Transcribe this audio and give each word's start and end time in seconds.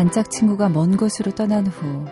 단짝 0.00 0.30
친구가 0.30 0.70
먼 0.70 0.96
곳으로 0.96 1.30
떠난 1.32 1.66
후 1.66 2.06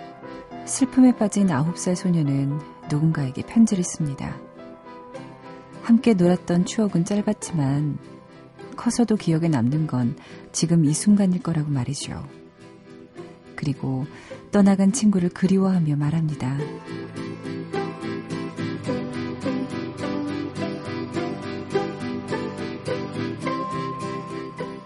슬픔에 0.66 1.16
빠진 1.16 1.50
아홉 1.50 1.78
살 1.78 1.96
소녀는 1.96 2.60
누군가에게 2.90 3.40
편지를 3.40 3.82
씁니다. 3.82 4.36
함께 5.80 6.12
놀았던 6.12 6.66
추억은 6.66 7.06
짧았지만 7.06 7.96
커서도 8.76 9.16
기억에 9.16 9.48
남는 9.48 9.86
건 9.86 10.16
지금 10.52 10.84
이 10.84 10.92
순간일 10.92 11.42
거라고 11.42 11.70
말이죠. 11.70 12.22
그리고 13.56 14.04
떠나간 14.50 14.92
친구를 14.92 15.30
그리워하며 15.30 15.96
말합니다. 15.96 16.58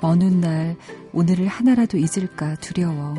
어느 0.03 0.25
날 0.25 0.77
오늘을 1.15 1.47
하나라도 1.47 1.99
잊을까 1.99 2.55
두려워. 2.57 3.15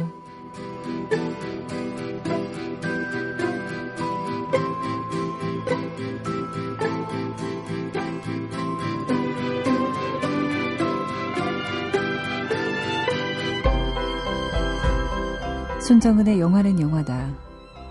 손정은의 15.80 16.40
영화는 16.40 16.80
영화다. 16.80 17.36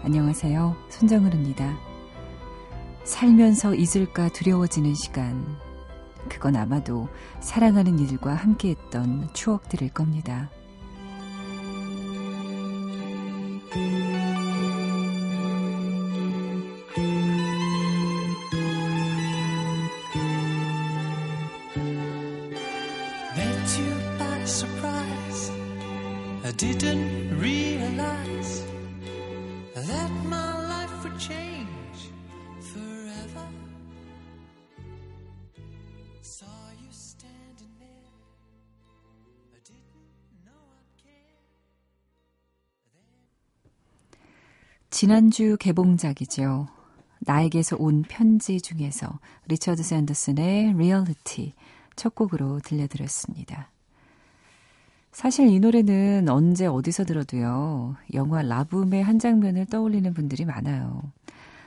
안녕하세요. 0.03 0.75
손정은입니다. 0.89 1.79
살면서 3.05 3.75
잊을까 3.75 4.31
두려워지는 4.31 4.95
시간. 4.95 5.72
그건 6.29 6.57
아마도 6.57 7.09
사랑하는 7.41 7.99
이들과 7.99 8.35
함께했던 8.35 9.31
추억들일 9.33 9.93
겁니다. 9.93 10.51
지난주 45.13 45.59
개봉작이죠. 45.61 46.69
나에게서 47.19 47.77
온 47.79 48.01
편지 48.01 48.63
중에서 48.63 49.19
리처드 49.47 49.83
샌더슨의 49.83 50.73
리얼리티 50.73 51.53
첫 51.97 52.15
곡으로 52.15 52.61
들려드렸습니다. 52.61 53.69
사실 55.13 55.49
이 55.49 55.61
노래는 55.61 56.31
언제 56.31 56.65
어디서 56.65 57.05
들어도요, 57.05 57.95
영화 58.15 58.41
La 58.41 58.57
Boum의 58.57 59.05
한 59.05 59.19
장면을 59.19 59.67
떠올리는 59.67 60.15
분들이 60.15 60.47
많아요. 60.47 61.03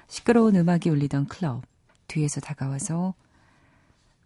시끄러운 0.08 0.56
음악이 0.56 0.90
울리던 0.90 1.28
클럽, 1.28 1.62
뒤에서 2.08 2.41
다가와서 2.41 3.14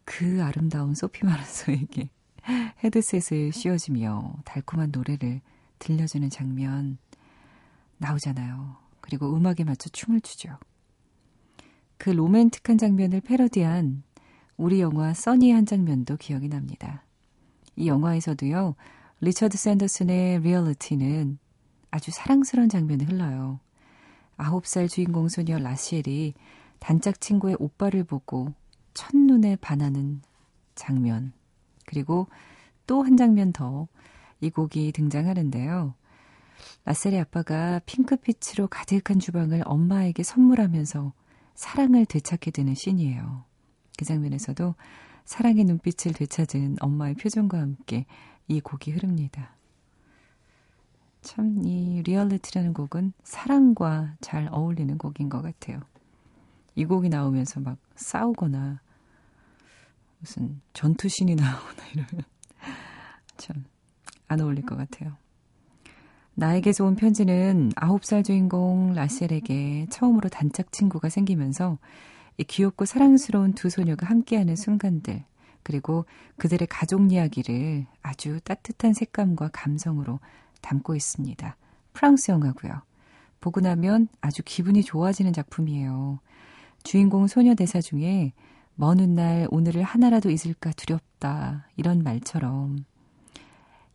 그 0.05 0.41
아름다운 0.41 0.95
소피 0.95 1.25
마르소에게 1.25 2.07
헤드셋을 2.85 3.51
씌워주며 3.51 4.35
달콤한 4.45 4.91
노래를 4.93 5.41
들려주는 5.79 6.29
장면 6.29 6.97
나오잖아요. 7.97 8.88
그리고 9.09 9.35
음악에 9.35 9.63
맞춰 9.63 9.89
춤을 9.89 10.21
추죠. 10.21 10.55
그 11.97 12.11
로맨틱한 12.11 12.77
장면을 12.77 13.21
패러디한 13.21 14.03
우리 14.55 14.81
영화 14.81 15.15
써니의 15.15 15.51
한 15.51 15.65
장면도 15.65 16.17
기억이 16.17 16.47
납니다. 16.47 17.03
이 17.75 17.87
영화에서도요, 17.87 18.75
리처드 19.21 19.57
샌더슨의 19.57 20.41
리얼리티는 20.41 21.39
아주 21.89 22.11
사랑스러운 22.11 22.69
장면이 22.69 23.05
흘러요. 23.05 23.59
아홉 24.37 24.67
살 24.67 24.87
주인공 24.87 25.27
소녀 25.27 25.57
라시엘이 25.57 26.35
단짝 26.77 27.19
친구의 27.19 27.57
오빠를 27.59 28.03
보고 28.03 28.53
첫눈에 28.93 29.55
반하는 29.55 30.21
장면. 30.75 31.33
그리고 31.87 32.27
또 32.85 33.01
한 33.01 33.17
장면 33.17 33.53
더 33.53 33.87
이 34.41 34.49
곡이 34.49 34.93
등장하는데요. 34.93 35.95
라셀의 36.89 37.19
아빠가 37.19 37.79
핑크빛으로 37.85 38.67
가득한 38.67 39.19
주방을 39.19 39.61
엄마에게 39.63 40.23
선물하면서 40.23 41.13
사랑을 41.53 42.07
되찾게 42.07 42.49
되는 42.49 42.73
씬이에요. 42.73 43.45
그 43.95 44.05
장면에서도 44.05 44.73
사랑의 45.23 45.65
눈빛을 45.65 46.13
되찾은 46.13 46.77
엄마의 46.79 47.13
표정과 47.13 47.59
함께 47.59 48.07
이 48.47 48.59
곡이 48.59 48.89
흐릅니다. 48.89 49.55
참, 51.21 51.63
이 51.63 52.01
Reality라는 52.01 52.73
곡은 52.73 53.13
사랑과 53.23 54.15
잘 54.19 54.47
어울리는 54.51 54.97
곡인 54.97 55.29
것 55.29 55.43
같아요. 55.43 55.81
이 56.73 56.85
곡이 56.85 57.09
나오면서 57.09 57.59
막 57.59 57.77
싸우거나 57.97 58.81
무슨 60.17 60.59
전투신이 60.73 61.35
나오거나 61.35 61.87
이러면 61.93 62.23
참 63.37 63.63
안 64.29 64.39
어울릴 64.41 64.65
것 64.65 64.77
같아요. 64.77 65.17
나에게서 66.39 66.85
온 66.85 66.95
편지는 66.95 67.69
9살 67.75 68.23
주인공 68.23 68.93
라셀에게 68.93 69.87
처음으로 69.89 70.29
단짝 70.29 70.71
친구가 70.71 71.09
생기면서 71.09 71.77
귀엽고 72.47 72.85
사랑스러운 72.85 73.51
두 73.51 73.69
소녀가 73.69 74.07
함께하는 74.07 74.55
순간들, 74.55 75.25
그리고 75.63 76.05
그들의 76.37 76.65
가족 76.69 77.11
이야기를 77.11 77.87
아주 78.01 78.39
따뜻한 78.45 78.93
색감과 78.93 79.49
감성으로 79.51 80.21
담고 80.61 80.95
있습니다. 80.95 81.57
프랑스 81.91 82.31
영화고요. 82.31 82.71
보고 83.41 83.59
나면 83.59 84.07
아주 84.21 84.41
기분이 84.45 84.81
좋아지는 84.83 85.33
작품이에요. 85.33 86.19
주인공 86.83 87.27
소녀 87.27 87.53
대사 87.53 87.81
중에 87.81 88.31
먼 88.75 89.01
훗날 89.01 89.45
오늘을 89.51 89.83
하나라도 89.83 90.29
잊을까 90.29 90.71
두렵다 90.71 91.67
이런 91.75 92.01
말처럼 92.01 92.85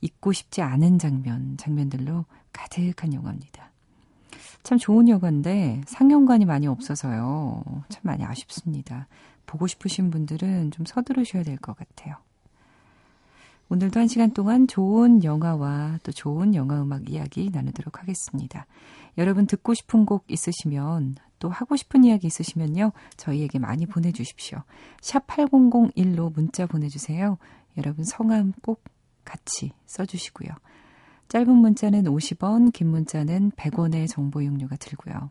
잊고 0.04 0.32
싶지 0.32 0.60
않은 0.60 0.98
장면, 0.98 1.56
장면들로 1.56 2.26
가득한 2.52 3.14
영화입니다. 3.14 3.70
참 4.62 4.76
좋은 4.78 5.08
영화인데 5.08 5.80
상영관이 5.86 6.44
많이 6.44 6.66
없어서요. 6.66 7.64
참 7.88 8.00
많이 8.04 8.22
아쉽습니다. 8.24 9.08
보고 9.46 9.66
싶으신 9.66 10.10
분들은 10.10 10.70
좀 10.72 10.84
서두르셔야 10.86 11.42
될 11.42 11.56
것 11.56 11.74
같아요. 11.76 12.16
오늘도 13.70 13.98
한 13.98 14.08
시간 14.08 14.32
동안 14.32 14.66
좋은 14.68 15.24
영화와 15.24 15.98
또 16.02 16.12
좋은 16.12 16.54
영화 16.54 16.82
음악 16.82 17.10
이야기 17.10 17.48
나누도록 17.50 18.00
하겠습니다. 18.00 18.66
여러분 19.16 19.46
듣고 19.46 19.72
싶은 19.72 20.04
곡 20.04 20.24
있으시면 20.28 21.16
또 21.38 21.48
하고 21.48 21.76
싶은 21.76 22.04
이야기 22.04 22.26
있으시면요. 22.26 22.92
저희에게 23.16 23.58
많이 23.58 23.86
보내주십시오. 23.86 24.62
샵 25.00 25.26
8001로 25.26 26.34
문자 26.34 26.66
보내주세요. 26.66 27.38
여러분 27.78 28.04
성함 28.04 28.52
꼭 28.62 28.82
같이 29.24 29.72
써주시고요. 29.86 30.50
짧은 31.28 31.52
문자는 31.52 32.04
50원, 32.04 32.72
긴 32.72 32.88
문자는 32.88 33.52
100원의 33.52 34.08
정보 34.08 34.42
이용료가 34.42 34.76
들고요. 34.76 35.30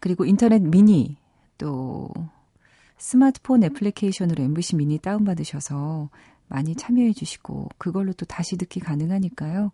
그리고 0.00 0.24
인터넷 0.24 0.62
미니 0.62 1.16
또 1.58 2.10
스마트폰 2.98 3.64
애플리케이션으로 3.64 4.42
MBC 4.44 4.76
미니 4.76 4.98
다운받으셔서 4.98 6.08
많이 6.48 6.74
참여해 6.74 7.12
주시고 7.12 7.68
그걸로 7.78 8.12
또 8.12 8.26
다시 8.26 8.56
듣기 8.56 8.80
가능하니까요. 8.80 9.72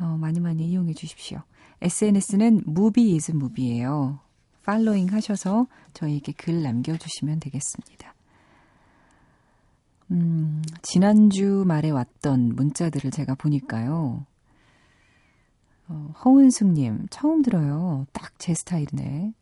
어, 0.00 0.04
많이 0.20 0.40
많이 0.40 0.68
이용해 0.68 0.94
주십시오. 0.94 1.42
SNS는 1.80 2.62
Movie 2.66 3.14
is 3.14 3.32
Movie예요. 3.32 4.20
following 4.64 5.12
하셔서 5.12 5.66
저희에게 5.94 6.32
글 6.32 6.62
남겨주시면 6.62 7.40
되겠습니다. 7.40 8.14
음, 10.10 10.62
지난주 10.82 11.64
말에 11.66 11.90
왔던 11.90 12.54
문자들을 12.56 13.10
제가 13.10 13.34
보니까요. 13.34 14.24
어, 15.88 16.12
허은숙님, 16.24 17.06
처음 17.10 17.42
들어요. 17.42 18.06
딱 18.12 18.32
제 18.38 18.54
스타일이네. 18.54 19.34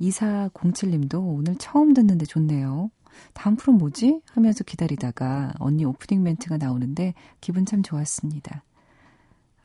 2407님도 0.00 1.14
오늘 1.36 1.54
처음 1.56 1.94
듣는데 1.94 2.26
좋네요. 2.26 2.90
다음 3.34 3.56
프로 3.56 3.72
뭐지? 3.74 4.20
하면서 4.32 4.64
기다리다가 4.64 5.52
언니 5.58 5.84
오프닝 5.84 6.22
멘트가 6.22 6.56
나오는데 6.56 7.14
기분 7.40 7.64
참 7.66 7.82
좋았습니다. 7.82 8.64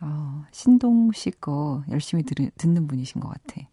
어, 0.01 0.45
신동 0.51 1.11
씨 1.11 1.31
거 1.31 1.83
열심히 1.89 2.23
들, 2.23 2.51
듣는 2.57 2.87
분이신 2.87 3.19
것 3.19 3.29
같아. 3.29 3.67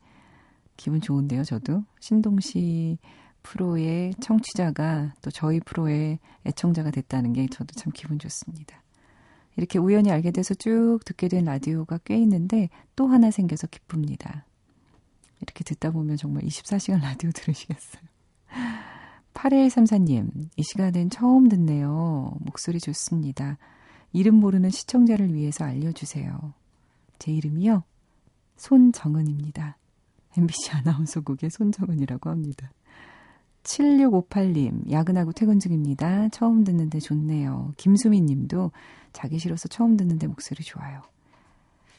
기분 0.77 1.01
좋은데요, 1.03 1.45
저도. 1.45 1.85
신동 2.01 2.41
씨 2.41 2.99
프로의 3.45 4.15
청취자가 4.21 5.15
또 5.23 5.31
저희 5.31 5.61
프로의 5.61 6.19
애청자가 6.47 6.91
됐다는 6.91 7.33
게 7.35 7.47
저도 7.47 7.73
참 7.75 7.93
기분 7.95 8.19
좋습니다. 8.19 8.83
이렇게 9.57 9.79
우연히 9.79 10.11
알게 10.11 10.33
돼서 10.33 10.55
쭉 10.55 10.99
듣게 11.05 11.29
된 11.29 11.45
라디오가 11.45 11.99
꽤 12.05 12.19
있는데 12.19 12.69
또 12.97 13.07
하나 13.07 13.31
생겨서 13.31 13.69
기쁩니다. 13.69 14.45
이렇게 15.41 15.63
듣다 15.63 15.93
보면 15.93 16.17
정말 16.17 16.43
24시간 16.43 17.01
라디오 17.01 17.31
들으시겠어요. 17.31 18.03
8134님, 19.35 20.49
이 20.57 20.63
시간엔 20.63 21.11
처음 21.11 21.49
듣네요. 21.49 22.37
목소리 22.41 22.81
좋습니다. 22.81 23.59
이름 24.13 24.37
모르는 24.37 24.71
시청자를 24.71 25.35
위해서 25.35 25.65
알려주세요. 25.65 26.55
제 27.19 27.33
이름이요? 27.33 27.83
손정은입니다. 28.57 29.77
MBC 30.37 30.71
아나운서국의 30.73 31.51
손정은이라고 31.51 32.31
합니다. 32.31 32.71
7658님, 33.65 34.91
야근하고 34.91 35.33
퇴근 35.33 35.59
중입니다. 35.59 36.29
처음 36.29 36.65
듣는데 36.65 37.01
좋네요. 37.01 37.73
김수미 37.77 38.21
님도 38.21 38.71
자기 39.13 39.39
싫어서 39.39 39.69
처음 39.69 39.97
듣는데 39.97 40.27
목소리 40.27 40.63
좋아요. 40.63 41.03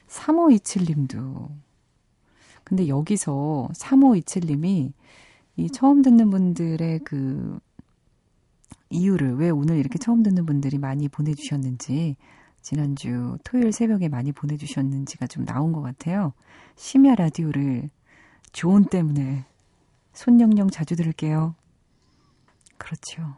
3527님도. 0.07 1.49
근데 2.63 2.87
여기서 2.87 3.69
3527님이 3.73 4.93
이 5.57 5.69
처음 5.71 6.01
듣는 6.01 6.29
분들의 6.29 6.99
그 6.99 7.59
이유를 8.89 9.35
왜 9.35 9.49
오늘 9.49 9.77
이렇게 9.77 9.97
처음 9.97 10.23
듣는 10.23 10.45
분들이 10.45 10.77
많이 10.77 11.07
보내주셨는지 11.07 12.15
지난주 12.61 13.37
토요일 13.43 13.71
새벽에 13.71 14.07
많이 14.07 14.31
보내주셨는지가 14.31 15.27
좀 15.27 15.45
나온 15.45 15.71
것 15.71 15.81
같아요. 15.81 16.33
심야 16.75 17.15
라디오를 17.15 17.89
조언 18.51 18.85
때문에 18.85 19.45
손영영 20.15 20.69
자주 20.69 20.95
들을게요. 20.95 21.55
그렇죠. 22.77 23.35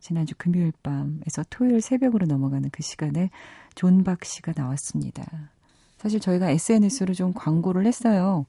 지난주 0.00 0.34
금요일 0.36 0.72
밤에서 0.82 1.44
토요일 1.48 1.80
새벽으로 1.80 2.26
넘어가는 2.26 2.68
그 2.70 2.82
시간에 2.82 3.30
존박 3.74 4.24
씨가 4.24 4.52
나왔습니다. 4.54 5.24
사실 5.96 6.20
저희가 6.20 6.50
SNS로 6.50 7.14
좀 7.14 7.32
광고를 7.32 7.86
했어요. 7.86 8.44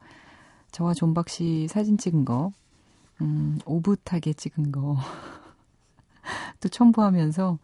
저와 0.71 0.94
존박 0.94 1.30
씨 1.30 1.68
사진 1.69 1.97
찍은 1.97 2.25
거, 2.25 2.51
음, 3.21 3.59
오붓하게 3.65 4.33
찍은 4.33 4.74
거. 4.74 4.98
또 6.59 6.68
첨부하면서 6.68 7.59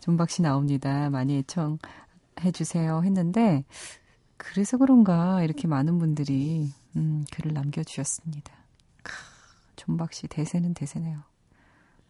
존박 0.00 0.30
씨 0.30 0.42
나옵니다. 0.42 1.10
많이 1.10 1.36
애청해주세요 1.36 3.02
했는데, 3.04 3.64
그래서 4.36 4.76
그런가 4.78 5.44
이렇게 5.44 5.68
많은 5.68 5.98
분들이, 5.98 6.68
음, 6.96 7.24
글을 7.30 7.52
남겨주셨습니다. 7.52 8.65
크, 9.86 9.92
존박 9.92 10.12
씨 10.12 10.26
대세는 10.26 10.74
대세네요. 10.74 11.22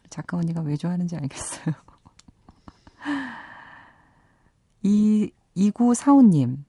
작가 0.09 0.37
언니가 0.37 0.63
왜 0.63 0.77
좋아하는지 0.77 1.17
알겠어요. 1.17 1.75
이, 4.83 5.31
2945님. 5.57 6.65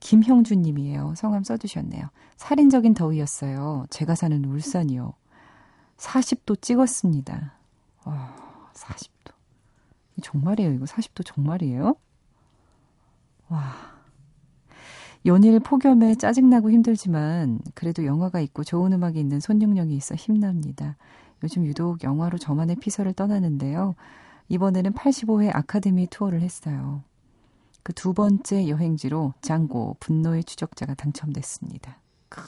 김형준님이에요. 0.00 1.14
성함 1.16 1.44
써주셨네요. 1.44 2.08
살인적인 2.36 2.94
더위였어요. 2.94 3.86
제가 3.90 4.14
사는 4.14 4.44
울산이요. 4.44 5.14
40도 5.96 6.60
찍었습니다. 6.60 7.54
와, 8.04 8.70
40도. 8.74 9.32
정말이에요, 10.22 10.72
이거 10.72 10.84
40도 10.84 11.24
정말이에요? 11.24 11.96
와. 13.48 13.93
연일 15.26 15.58
폭염에 15.58 16.16
짜증나고 16.16 16.70
힘들지만 16.70 17.60
그래도 17.74 18.04
영화가 18.04 18.40
있고 18.40 18.62
좋은 18.62 18.92
음악이 18.92 19.18
있는 19.18 19.40
손영영이 19.40 19.94
있어 19.96 20.14
힘납니다. 20.14 20.96
요즘 21.42 21.64
유독 21.66 22.04
영화로 22.04 22.38
저만의 22.38 22.76
피서를 22.76 23.12
떠나는데요. 23.14 23.94
이번에는 24.48 24.92
85회 24.92 25.50
아카데미 25.54 26.06
투어를 26.08 26.42
했어요. 26.42 27.02
그 27.82 27.92
두 27.92 28.14
번째 28.14 28.68
여행지로 28.68 29.34
장고 29.42 29.96
분노의 30.00 30.44
추적자가 30.44 30.94
당첨됐습니다. 30.94 31.98
크. 32.28 32.42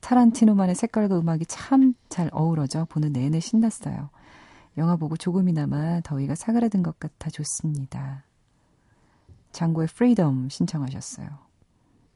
타란티노만의 0.00 0.74
색깔과 0.74 1.18
음악이 1.18 1.46
참 1.46 1.94
잘 2.08 2.30
어우러져 2.32 2.86
보는 2.86 3.12
내내 3.12 3.40
신났어요. 3.40 4.10
영화 4.78 4.96
보고 4.96 5.16
조금이나마 5.16 6.00
더위가 6.02 6.34
사그라든 6.34 6.82
것 6.82 6.98
같아 7.00 7.30
좋습니다. 7.30 8.24
장고의 9.52 9.88
Freedom 9.88 10.48
신청하셨어요. 10.50 11.45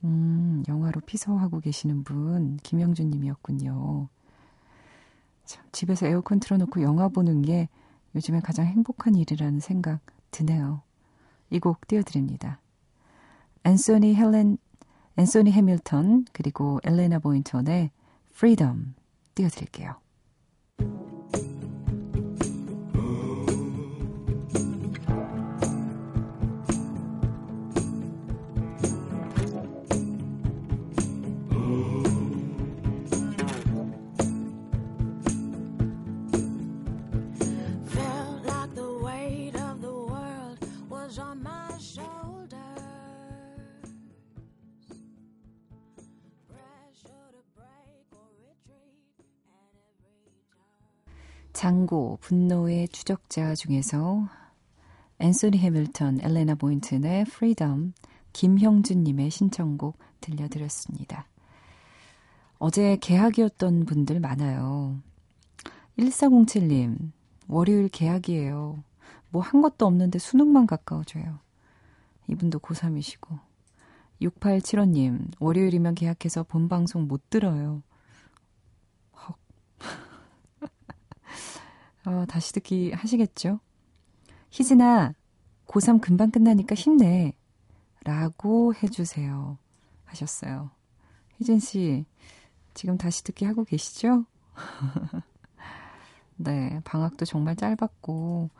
음, 0.04 0.62
영화로 0.68 1.00
피서하고 1.02 1.60
계시는 1.60 2.04
분, 2.04 2.56
김영준 2.62 3.10
님이었군요. 3.10 4.08
참, 5.44 5.64
집에서 5.72 6.06
에어컨 6.06 6.40
틀어놓고 6.40 6.82
영화 6.82 7.08
보는 7.08 7.42
게 7.42 7.68
요즘에 8.14 8.40
가장 8.40 8.66
행복한 8.66 9.14
일이라는 9.14 9.60
생각 9.60 10.00
드네요. 10.30 10.82
이 11.50 11.58
곡 11.58 11.86
띄워드립니다. 11.88 12.60
앤소니 13.64 14.14
헬렌, 14.14 14.56
앤소니 15.16 15.52
해밀턴, 15.52 16.24
그리고 16.32 16.80
엘레나 16.84 17.18
보인턴의 17.18 17.90
Freedom 18.32 18.94
띄워드릴게요. 19.34 19.96
장고, 51.60 52.16
분노의 52.22 52.88
추적자 52.88 53.54
중에서 53.54 54.26
앤소니 55.18 55.58
해밀턴, 55.58 56.18
엘레나 56.22 56.54
보인튼의 56.54 57.26
Freedom, 57.26 57.92
김형준님의 58.32 59.30
신청곡 59.30 59.98
들려드렸습니다. 60.22 61.26
어제 62.58 62.96
개학이었던 62.96 63.84
분들 63.84 64.20
많아요. 64.20 64.96
1407님, 65.98 67.10
월요일 67.46 67.90
개학이에요. 67.90 68.82
뭐 69.28 69.42
한 69.42 69.60
것도 69.60 69.84
없는데 69.84 70.18
수능만 70.18 70.66
가까워져요. 70.66 71.40
이분도 72.28 72.60
고3이시고. 72.60 73.38
6875님, 74.22 75.26
월요일이면 75.38 75.94
개학해서 75.94 76.42
본방송 76.44 77.06
못 77.06 77.28
들어요. 77.28 77.82
어, 82.10 82.26
다시 82.26 82.52
듣기 82.52 82.90
하시겠죠? 82.90 83.60
희진아, 84.50 85.14
고3 85.68 86.00
금방 86.00 86.32
끝나니까 86.32 86.74
힘내. 86.74 87.34
라고 88.02 88.74
해주세요. 88.74 89.58
하셨어요. 90.06 90.72
희진 91.38 91.60
씨, 91.60 92.04
지금 92.74 92.98
다시 92.98 93.22
듣기 93.22 93.44
하고 93.44 93.62
계시죠? 93.62 94.24
네, 96.36 96.80
방학도 96.82 97.26
정말 97.26 97.54
짧았고, 97.54 98.50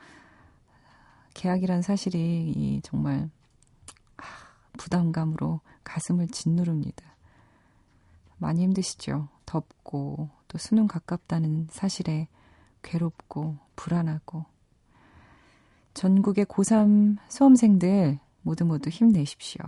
계약이란 1.35 1.83
사실이 1.83 2.53
이 2.55 2.81
정말 2.85 3.31
부담감으로 4.79 5.61
가슴을 5.83 6.29
짓누릅니다. 6.29 7.05
많이 8.39 8.63
힘드시죠? 8.63 9.29
덥고, 9.45 10.31
또 10.47 10.59
수능 10.59 10.87
가깝다는 10.87 11.67
사실에 11.71 12.29
괴롭고 12.83 13.59
불안하고 13.77 14.45
전국의 15.95 16.47
고3 16.47 17.19
수험생들 17.29 18.19
모두 18.43 18.65
모두 18.65 18.91
힘내십시오. 18.91 19.63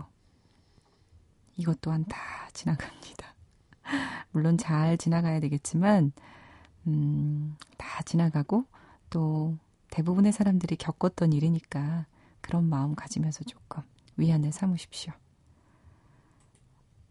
이것 1.57 1.81
또한 1.81 2.05
다 2.09 2.19
지나갑니다. 2.53 3.35
물론 4.33 4.57
잘 4.57 4.97
지나가야 4.97 5.41
되겠지만, 5.41 6.13
음, 6.87 7.57
다 7.77 8.03
지나가고 8.03 8.65
또 9.11 9.57
대부분의 9.91 10.33
사람들이 10.33 10.77
겪었던 10.77 11.33
일이니까 11.33 12.07
그런 12.41 12.69
마음 12.69 12.95
가지면서 12.95 13.45
조금 13.45 13.83
위안을 14.17 14.53
삼으십시오. 14.53 15.13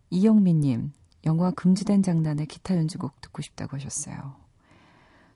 이영민님, 0.10 0.94
영화 1.26 1.52
금지된 1.52 2.04
장난의 2.04 2.48
기타 2.48 2.76
연주곡 2.76 3.22
듣고 3.22 3.42
싶다고 3.42 3.78
하셨어요. 3.78 4.41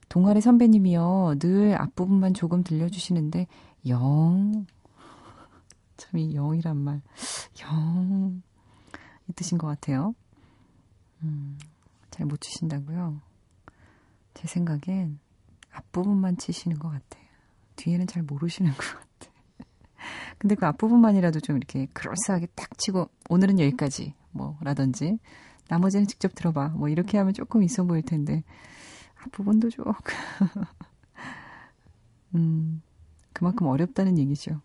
동아리 0.09 0.41
선배님이요. 0.41 1.35
늘 1.39 1.75
앞부분만 1.79 2.33
조금 2.33 2.63
들려주시는데, 2.63 3.47
영. 3.87 4.65
참, 5.97 6.19
이 6.19 6.33
영이란 6.35 6.77
말. 6.77 7.01
영. 7.61 8.41
이 9.27 9.33
뜻인 9.33 9.57
것 9.57 9.67
같아요. 9.67 10.13
음, 11.23 11.57
잘 12.11 12.25
못 12.25 12.39
치신다고요? 12.41 13.19
제 14.33 14.47
생각엔 14.47 15.19
앞부분만 15.71 16.37
치시는 16.37 16.77
것 16.79 16.89
같아요. 16.89 17.23
뒤에는 17.75 18.07
잘 18.07 18.23
모르시는 18.23 18.71
것 18.71 18.77
같아요. 18.77 19.33
근데 20.37 20.55
그 20.55 20.65
앞부분만이라도 20.65 21.39
좀 21.39 21.57
이렇게 21.57 21.87
그럴싸하게 21.93 22.47
딱 22.55 22.77
치고 22.77 23.09
오늘은 23.29 23.59
여기까지 23.59 24.13
뭐 24.31 24.57
라든지 24.61 25.17
나머지는 25.67 26.07
직접 26.07 26.35
들어봐 26.35 26.69
뭐 26.69 26.89
이렇게 26.89 27.17
하면 27.17 27.33
조금 27.33 27.63
있어 27.63 27.83
보일 27.83 28.03
텐데 28.03 28.43
앞 28.43 28.43
부분도 29.31 29.69
조금 29.69 29.93
음 32.35 32.81
그만큼 33.33 33.67
어렵다는 33.67 34.17
얘기죠. 34.17 34.61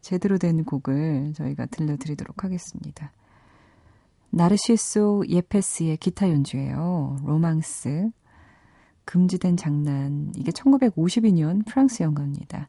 제대로 0.00 0.38
된 0.38 0.64
곡을 0.64 1.32
저희가 1.34 1.66
들려드리도록 1.66 2.44
하겠습니다. 2.44 3.12
나르시소 4.30 5.24
예페스의 5.28 5.96
기타 5.98 6.30
연주예요. 6.30 7.16
로망스. 7.24 8.10
금지된 9.04 9.56
장난. 9.56 10.32
이게 10.36 10.52
1952년 10.52 11.66
프랑스 11.66 12.02
영화입니다. 12.02 12.68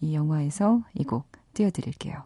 이 0.00 0.14
영화에서 0.14 0.82
이 0.94 1.04
곡 1.04 1.26
띄워드릴게요. 1.52 2.22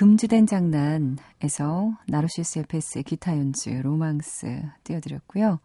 금지된 0.00 0.46
장난에서 0.46 1.92
나르시소 2.06 2.60
예페스의 2.60 3.04
기타 3.04 3.36
연주 3.36 3.68
로망스 3.82 4.62
띄워드렸고요. 4.82 5.60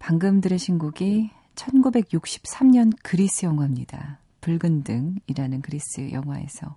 방금 0.00 0.40
들으신 0.40 0.76
곡이 0.76 1.30
1963년 1.54 2.92
그리스 3.00 3.46
영화입니다. 3.46 4.18
붉은 4.40 4.82
등이라는 4.82 5.62
그리스 5.62 6.10
영화에서 6.10 6.76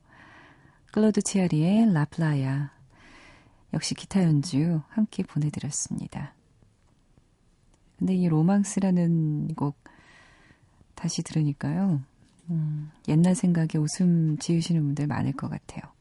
클로드 0.92 1.24
치아리의 1.24 1.92
La 1.92 2.14
Playa 2.14 2.72
역시 3.74 3.96
기타 3.96 4.22
연주 4.22 4.84
함께 4.90 5.24
보내드렸습니다. 5.24 6.36
근데 7.98 8.14
이 8.14 8.30
로망스라는 8.30 9.56
곡 9.56 9.84
다시 10.94 11.24
들으니까요. 11.24 12.04
음, 12.52 12.92
옛날 13.08 13.34
생각에 13.34 13.80
웃음 13.80 14.38
지으시는 14.38 14.84
분들 14.84 15.08
많을 15.08 15.34
것 15.34 15.50
같아요. 15.50 15.95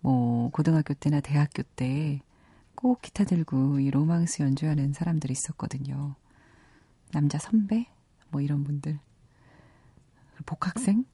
뭐 0.00 0.50
고등학교 0.50 0.94
때나 0.94 1.20
대학교 1.20 1.62
때 1.76 2.20
꼭 2.80 3.02
기타 3.02 3.24
들고 3.24 3.80
이 3.80 3.90
로망스 3.90 4.40
연주하는 4.40 4.92
사람들이 4.92 5.32
있었거든요. 5.32 6.14
남자 7.10 7.36
선배 7.36 7.88
뭐 8.30 8.40
이런 8.40 8.62
분들 8.62 9.00
복학생 10.46 11.04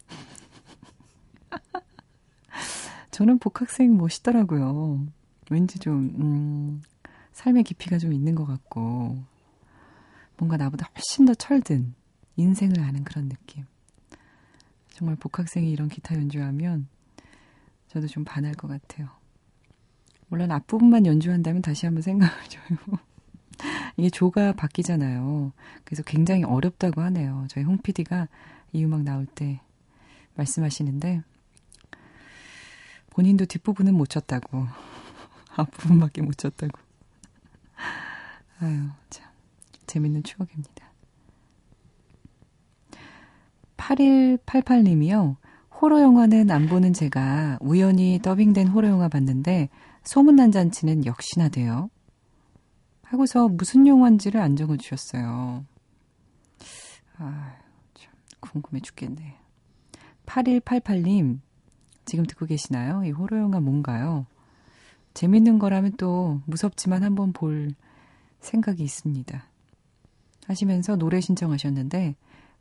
저는 3.11 3.39
복학생 3.39 3.97
멋있더라고요. 3.97 5.07
왠지 5.49 5.79
좀 5.79 6.15
음, 6.21 6.83
삶의 7.33 7.65
깊이가 7.65 7.97
좀 7.97 8.13
있는 8.13 8.35
것 8.35 8.45
같고 8.45 9.25
뭔가 10.37 10.59
나보다 10.59 10.91
훨씬 10.95 11.25
더 11.25 11.33
철든 11.33 11.95
인생을 12.37 12.79
아는 12.81 13.05
그런 13.05 13.31
느낌. 13.31 13.65
정말 14.91 15.17
복학생이 15.17 15.71
이런 15.71 15.89
기타 15.89 16.15
연주하면 16.15 16.89
저도 17.95 18.09
좀 18.09 18.25
반할 18.25 18.55
것 18.55 18.67
같아요. 18.67 19.09
물론 20.27 20.51
앞부분만 20.51 21.07
연주한다면 21.07 21.63
다시 21.63 21.87
한번 21.87 22.03
생각을 22.03 22.35
줘요. 22.49 22.79
이게 23.97 24.11
조가 24.11 24.55
바뀌잖아요. 24.55 25.53
그래서 25.85 26.03
굉장히 26.03 26.43
어렵다고 26.43 27.03
하네요. 27.03 27.47
저희 27.49 27.63
홍 27.63 27.79
PD가 27.79 28.27
이 28.73 28.85
음악 28.85 29.05
나올 29.05 29.27
때 29.27 29.61
말씀하시는데 30.35 31.23
본인도 33.11 33.45
뒷부분은 33.45 33.95
못 33.95 34.09
쳤다고. 34.09 34.67
앞부분밖에 35.55 36.23
못 36.23 36.37
쳤다고. 36.37 36.77
아유, 38.59 38.89
참. 39.09 39.31
재밌는 39.87 40.25
추억입니다. 40.25 40.91
8188님이요. 43.77 45.37
호러 45.81 46.01
영화는 46.01 46.51
안 46.51 46.67
보는 46.67 46.93
제가 46.93 47.59
우연히 47.61 48.21
더빙된 48.23 48.69
호러 48.69 48.89
영화 48.89 49.09
봤는데 49.09 49.69
소문난 50.05 50.53
잔치는 50.53 51.05
역시나 51.05 51.49
돼요. 51.49 51.91
하고서 53.03 53.49
무슨 53.49 53.87
영화인지를 53.87 54.41
안 54.41 54.57
적어 54.57 54.77
주셨어요. 54.77 55.65
아, 57.19 57.57
참 57.95 58.13
궁금해 58.41 58.81
죽겠네. 58.81 59.37
8188님, 60.27 61.41
지금 62.05 62.25
듣고 62.25 62.47
계시나요? 62.47 63.05
이 63.05 63.11
호러 63.11 63.39
영화 63.39 63.61
뭔가요? 63.61 64.27
재밌는 65.13 65.59
거라면 65.59 65.93
또 65.97 66.41
무섭지만 66.47 67.03
한번 67.03 67.33
볼 67.33 67.73
생각이 68.41 68.83
있습니다. 68.83 69.45
하시면서 70.47 70.97
노래 70.97 71.21
신청하셨는데 71.21 72.17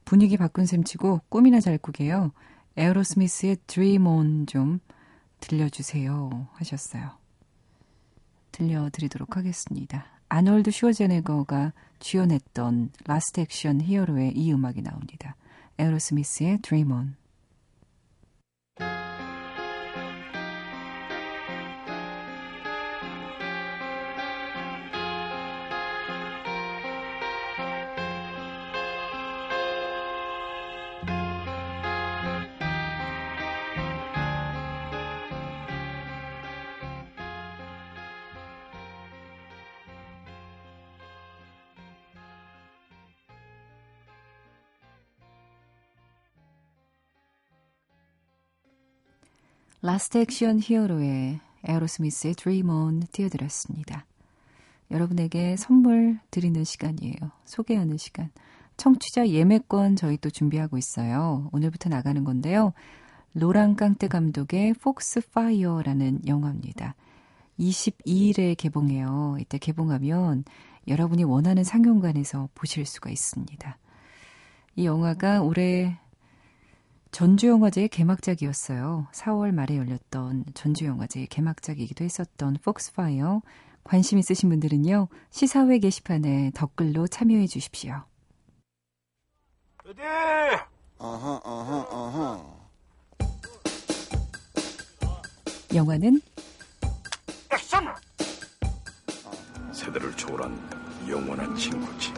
분위기 0.05 0.37
바꾼 0.37 0.65
셈 0.65 0.83
치고 0.83 1.21
꿈이나 1.29 1.59
잘 1.59 1.77
꾸게요. 1.77 2.31
에어로스미스의 2.75 3.57
Dream 3.67 4.07
On 4.07 4.45
좀 4.47 4.79
들려주세요 5.39 6.47
하셨어요. 6.53 7.11
들려드리도록 8.51 9.37
하겠습니다. 9.37 10.05
아놀드 10.29 10.71
슈어제네거가 10.71 11.73
주연했던 11.99 12.91
Last 13.05 13.41
Action 13.41 13.81
Hero의 13.81 14.33
이 14.35 14.51
음악이 14.51 14.81
나옵니다. 14.81 15.35
에어로스미스의 15.77 16.59
Dream 16.59 16.91
On 16.91 17.15
Last 49.93 50.17
Action 50.17 50.59
Hero의 50.59 51.39
에어로스미스의 51.65 52.33
Dream 52.33 52.67
On 52.67 53.03
띄워드렸습니다. 53.11 54.07
여러분에게 54.89 55.55
선물 55.55 56.17
드리는 56.31 56.63
시간이에요. 56.63 57.13
소개하는 57.45 57.97
시간. 57.97 58.31
청취자 58.75 59.29
예매권 59.29 59.95
저희 59.95 60.17
또 60.17 60.31
준비하고 60.31 60.79
있어요. 60.79 61.47
오늘부터 61.53 61.89
나가는 61.89 62.23
건데요. 62.23 62.73
로랑 63.35 63.75
깡떼 63.75 64.07
감독의 64.07 64.73
Foxfire라는 64.81 66.21
영화입니다. 66.25 66.95
22일에 67.59 68.57
개봉해요. 68.57 69.37
이때 69.39 69.59
개봉하면 69.59 70.43
여러분이 70.87 71.23
원하는 71.23 71.63
상영관에서 71.63 72.49
보실 72.55 72.87
수가 72.87 73.11
있습니다. 73.11 73.77
이 74.75 74.85
영화가 74.87 75.43
올해 75.43 75.99
전주영화제의 77.13 77.89
개막작이었어요. 77.89 79.07
4월 79.13 79.51
말에 79.53 79.77
열렸던 79.77 80.45
전주영화제의 80.55 81.27
개막작이기도 81.27 82.03
했었던 82.03 82.57
폭스파이어. 82.63 83.43
관심 83.83 84.17
있으신 84.17 84.49
분들은요, 84.49 85.09
시사회 85.29 85.77
게시판에 85.77 86.51
댓글로 86.55 87.07
참여해 87.07 87.45
주십시오. 87.45 88.01
Uh-huh, 90.99 91.39
uh-huh, 91.45 91.85
uh-huh. 91.91 92.41
영화는 95.75 96.21
세대를 99.71 100.15
초월한 100.15 100.57
영원한 101.07 101.55
친구지. 101.55 102.11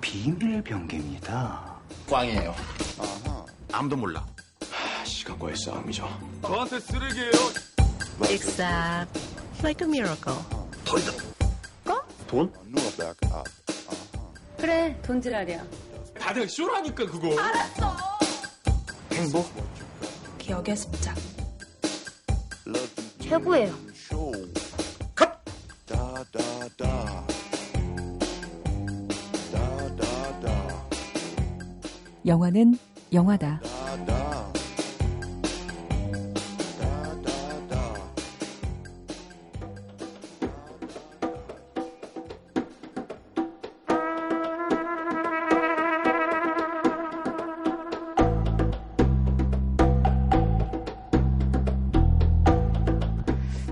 비밀 0.00 0.62
병기입니다. 0.62 1.80
꽝이에요. 2.08 2.54
아 2.98 3.27
무도 3.82 3.96
몰라. 3.96 4.26
하, 4.70 5.04
시간과의 5.04 5.56
싸움이죠. 5.56 6.08
Except 8.24 9.20
like 9.62 9.86
a 9.86 9.88
miracle. 9.88 10.38
돈? 12.26 12.52
A 12.64 12.96
back 12.96 13.16
up. 13.32 13.50
그래, 14.58 15.00
돈지랄이야. 15.02 15.64
다들 16.18 16.48
쇼라니까 16.48 17.06
그거. 17.06 17.30
행복? 19.12 19.46
기억의 20.38 20.76
습작. 20.76 21.16
Love 22.66 22.88
you 22.98 23.28
최고예요. 23.28 23.74
컷! 25.14 25.28
영화는 32.26 32.78
영화다. 33.12 33.60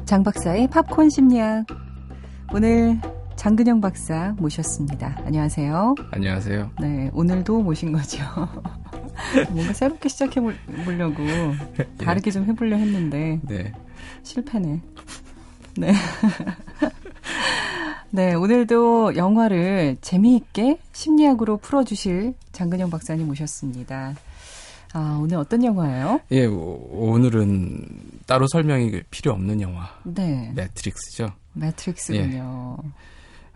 장 0.05 0.23
박사의 0.23 0.69
팝콘 0.69 1.11
심리학. 1.11 1.67
오늘 2.55 3.01
장근영 3.35 3.81
박사 3.81 4.35
모셨습니다. 4.39 5.17
안녕하세요. 5.25 5.97
안녕하세요. 6.13 6.71
네, 6.81 7.11
오늘도 7.13 7.61
모신 7.63 7.93
거죠. 7.93 8.23
뭔가 9.51 9.73
새롭게 9.73 10.09
시작해 10.09 10.41
볼- 10.41 10.57
보려고 10.85 11.23
다르게 11.99 12.31
좀 12.31 12.45
해보려 12.47 12.77
했는데 12.77 13.41
네. 13.43 13.73
실패네. 14.23 14.81
네. 15.79 15.93
네, 18.11 18.35
오늘도 18.35 19.17
영화를 19.17 19.97
재미있게 20.01 20.79
심리학으로 20.93 21.59
풀어주실 21.59 22.35
장근영 22.53 22.89
박사님 22.91 23.27
모셨습니다. 23.27 24.15
아, 24.95 25.19
오늘 25.21 25.37
어떤 25.37 25.63
영화예요? 25.65 26.21
예, 26.31 26.47
오- 26.47 27.11
오늘은 27.11 27.85
따로 28.27 28.47
설명이 28.49 29.03
필요 29.11 29.33
없는 29.33 29.61
영화. 29.61 29.89
네, 30.05 30.53
매트릭스죠. 30.55 31.29
매트릭스군요. 31.53 32.79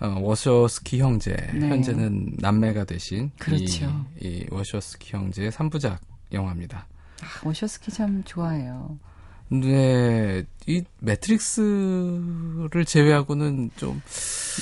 어, 0.00 0.18
워쇼스키 0.20 1.00
형제. 1.00 1.32
네. 1.54 1.68
현재는 1.68 2.36
남매가 2.38 2.84
되신 2.84 3.30
그렇죠. 3.38 4.06
이, 4.20 4.26
이 4.26 4.46
워쇼스키 4.50 5.14
형제의 5.14 5.50
3부작 5.52 5.98
영화입니다. 6.32 6.86
아, 7.22 7.46
워쇼스키 7.46 7.90
참 7.92 8.22
좋아해요. 8.24 8.98
근데 9.50 10.44
이 10.68 10.84
매트릭스를 11.00 12.84
제외하고는 12.86 13.72
좀 13.74 14.00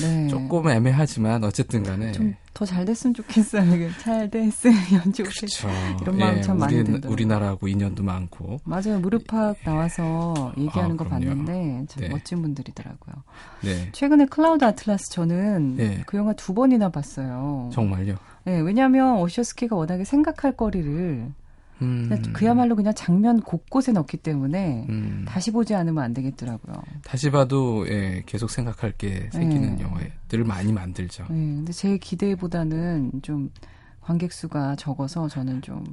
네. 0.00 0.28
조금 0.28 0.66
애매하지만 0.70 1.44
어쨌든 1.44 1.82
간에 1.82 2.12
좀 2.12 2.37
더 2.37 2.61
잘 2.61 2.86
됐으면 2.86 3.12
좋겠어요. 3.12 3.74
이게 3.74 3.90
잘 4.00 4.30
됐으면 4.30 5.12
좋겠어요. 5.12 5.70
그렇죠. 5.70 6.00
이런 6.00 6.16
마음 6.16 6.40
참 6.40 6.58
많이 6.58 6.76
들더라고요. 6.76 7.12
우리나라하고 7.12 7.68
인연도 7.68 8.02
많고. 8.02 8.60
맞아요. 8.64 8.98
무릎팍 9.00 9.58
나와서 9.62 10.54
얘기하는 10.56 10.94
아, 10.94 10.96
거. 10.96 11.04
봤는데 11.04 11.84
참 11.88 12.02
네. 12.04 12.08
멋진 12.08 12.40
분들이더라고요. 12.40 13.14
네. 13.62 13.90
최근에 13.92 14.24
클라우드 14.24 14.64
아틀라스 14.64 15.10
저는 15.10 15.76
네. 15.76 16.02
그 16.06 16.16
영화 16.16 16.32
두 16.32 16.54
번이나 16.54 16.88
봤어요. 16.88 17.68
정말요. 17.74 18.16
네, 18.44 18.60
왜냐하면 18.60 19.18
오셔스키가 19.18 19.76
워낙에 19.76 20.04
생각할 20.04 20.56
거리를 20.56 21.30
음, 21.82 22.10
그야말로 22.32 22.74
그냥 22.76 22.92
장면 22.94 23.40
곳곳에 23.40 23.92
넣기 23.92 24.16
때문에 24.16 24.86
음, 24.88 25.24
다시 25.28 25.50
보지 25.52 25.74
않으면 25.74 26.02
안 26.02 26.12
되겠더라고요. 26.14 26.82
다시 27.04 27.30
봐도 27.30 27.86
예, 27.88 28.22
계속 28.26 28.50
생각할 28.50 28.92
게 28.92 29.28
생기는 29.32 29.76
네. 29.76 29.82
영화들을 29.84 30.44
많이 30.44 30.72
만들죠. 30.72 31.24
네, 31.30 31.34
근데 31.34 31.72
제 31.72 31.96
기대보다는 31.98 33.12
좀 33.22 33.50
관객 34.00 34.32
수가 34.32 34.74
적어서 34.76 35.28
저는 35.28 35.60
좀 35.62 35.84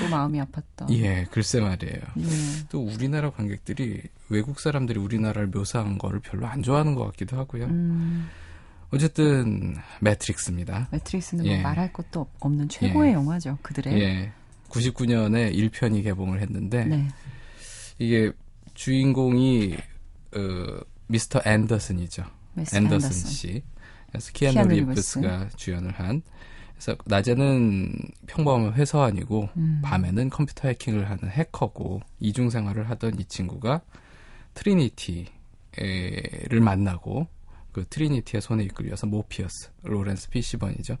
또 0.00 0.08
마음이 0.10 0.38
아팠다. 0.40 0.90
예, 0.90 1.24
글쎄 1.30 1.60
말이에요. 1.60 1.96
예. 2.18 2.24
또 2.68 2.84
우리나라 2.84 3.30
관객들이 3.30 4.02
외국 4.28 4.60
사람들이 4.60 4.98
우리나라를 5.00 5.48
묘사한 5.48 5.96
거를 5.98 6.20
별로 6.20 6.46
안 6.46 6.62
좋아하는 6.62 6.94
것 6.94 7.04
같기도 7.06 7.36
하고요. 7.38 7.64
음, 7.66 8.26
어쨌든 8.90 9.76
매트릭스입니다. 10.00 10.88
매트릭스는 10.92 11.46
예. 11.46 11.54
뭐 11.54 11.62
말할 11.64 11.92
것도 11.92 12.20
없- 12.20 12.30
없는 12.40 12.68
최고의 12.68 13.10
예. 13.10 13.14
영화죠. 13.14 13.58
그들의. 13.62 14.32
예. 14.76 14.90
99년에 14.90 15.54
1편이 15.54 16.02
개봉을 16.02 16.40
했는데 16.40 16.84
네. 16.84 17.08
이게 17.98 18.32
주인공이 18.74 19.76
어, 20.36 20.80
미스터 21.06 21.40
앤더슨이죠. 21.44 22.24
미스터 22.54 22.76
앤더슨, 22.78 23.08
앤더슨. 23.08 23.30
씨. 23.30 23.62
그래서 24.08 24.30
키아누 24.32 24.54
키아누 24.54 24.74
리브스가 24.74 25.48
주연을 25.56 25.92
한. 25.92 26.22
그래서 26.72 26.96
낮에는 27.04 27.92
평범한 28.26 28.74
회사원이고 28.74 29.48
음. 29.56 29.80
밤에는 29.82 30.28
컴퓨터 30.30 30.68
해킹을 30.68 31.08
하는 31.08 31.30
해커고 31.30 32.00
이중 32.20 32.50
생활을 32.50 32.90
하던 32.90 33.18
이 33.20 33.24
친구가 33.24 33.80
트리니티를 34.54 35.30
만나고 36.60 37.28
그 37.74 37.84
트리니티의 37.90 38.40
손에 38.40 38.62
이끌려서 38.64 39.06
모피어스 39.08 39.70
로렌스 39.82 40.30
피시번이죠. 40.30 40.96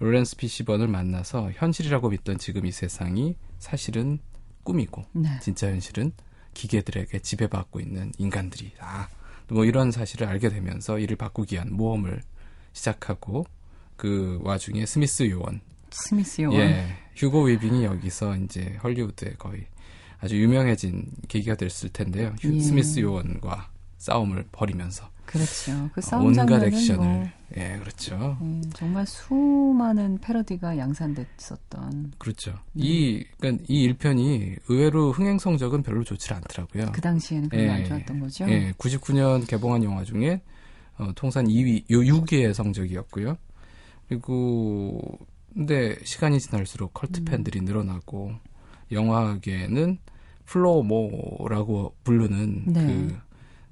로렌스 0.00 0.36
피시번을 0.36 0.88
만나서 0.88 1.52
현실이라고 1.54 2.10
믿던 2.10 2.36
지금 2.38 2.66
이 2.66 2.72
세상이 2.72 3.36
사실은 3.60 4.18
꿈이고 4.64 5.04
네. 5.12 5.28
진짜 5.40 5.68
현실은 5.68 6.10
기계들에게 6.52 7.20
지배받고 7.20 7.78
있는 7.80 8.10
인간들이다. 8.18 9.08
뭐 9.50 9.64
이런 9.64 9.92
사실을 9.92 10.26
알게 10.26 10.48
되면서 10.48 10.98
이를 10.98 11.14
바꾸기 11.16 11.54
위한 11.54 11.72
모험을 11.72 12.20
시작하고 12.72 13.46
그 13.96 14.40
와중에 14.42 14.84
스미스 14.84 15.30
요원, 15.30 15.60
스미스 15.90 16.40
요원. 16.42 16.58
예, 16.60 16.88
휴고 17.14 17.44
위빙이 17.44 17.84
여기서 17.84 18.36
이제 18.38 18.76
헐리우드에 18.82 19.34
거의 19.38 19.66
아주 20.18 20.36
유명해진 20.40 21.12
계기가 21.28 21.54
됐을 21.54 21.88
텐데요. 21.90 22.34
휴- 22.40 22.52
예. 22.56 22.60
스미스 22.60 22.98
요원과 22.98 23.70
싸움을 23.98 24.46
벌이면서 24.50 25.08
그렇죠. 25.26 25.90
그 25.92 26.00
싸움 26.00 26.26
온갖 26.26 26.62
액션을 26.62 27.04
뭐 27.04 27.28
예, 27.56 27.78
그렇죠. 27.78 28.38
음, 28.40 28.62
정말 28.74 29.06
수많은 29.06 30.18
패러디가 30.18 30.78
양산됐었던 30.78 32.12
그렇죠. 32.18 32.52
음. 32.52 32.58
이 32.74 33.24
그러니까 33.38 33.64
이 33.68 33.88
1편이 33.92 34.58
의외로 34.68 35.12
흥행 35.12 35.38
성적은 35.38 35.82
별로 35.82 36.02
좋지 36.02 36.32
않더라고요. 36.32 36.92
그 36.92 37.00
당시에는 37.00 37.48
별로 37.48 37.72
안 37.72 37.84
좋았던 37.84 38.20
거죠. 38.20 38.48
예, 38.48 38.72
99년 38.72 39.46
개봉한 39.46 39.84
영화 39.84 40.04
중에 40.04 40.40
어, 40.98 41.10
통산 41.14 41.46
2위, 41.46 41.90
요 41.90 42.00
6위의 42.00 42.54
성적이었고요. 42.54 43.36
그리고 44.08 45.18
근데 45.52 45.96
시간이 46.04 46.40
지날수록 46.40 46.94
컬트 46.94 47.20
음. 47.20 47.24
팬들이 47.24 47.60
늘어나고 47.60 48.32
영화계는 48.92 49.98
Flo-Mo라고 50.44 51.94
부르는 52.04 52.64
네. 52.66 52.86
그 52.86 53.18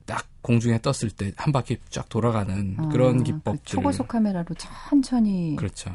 딱 0.07 0.27
공중에 0.43 0.79
떴을 0.81 1.11
때 1.17 1.33
한 1.37 1.53
바퀴 1.53 1.79
쫙 1.91 2.09
돌아가는 2.09 2.77
아, 2.79 2.89
그런 2.89 3.19
그 3.19 3.25
기법들 3.25 3.61
초고속 3.65 4.09
카메라로 4.09 4.55
천천히 4.57 5.57
그렇죠. 5.57 5.91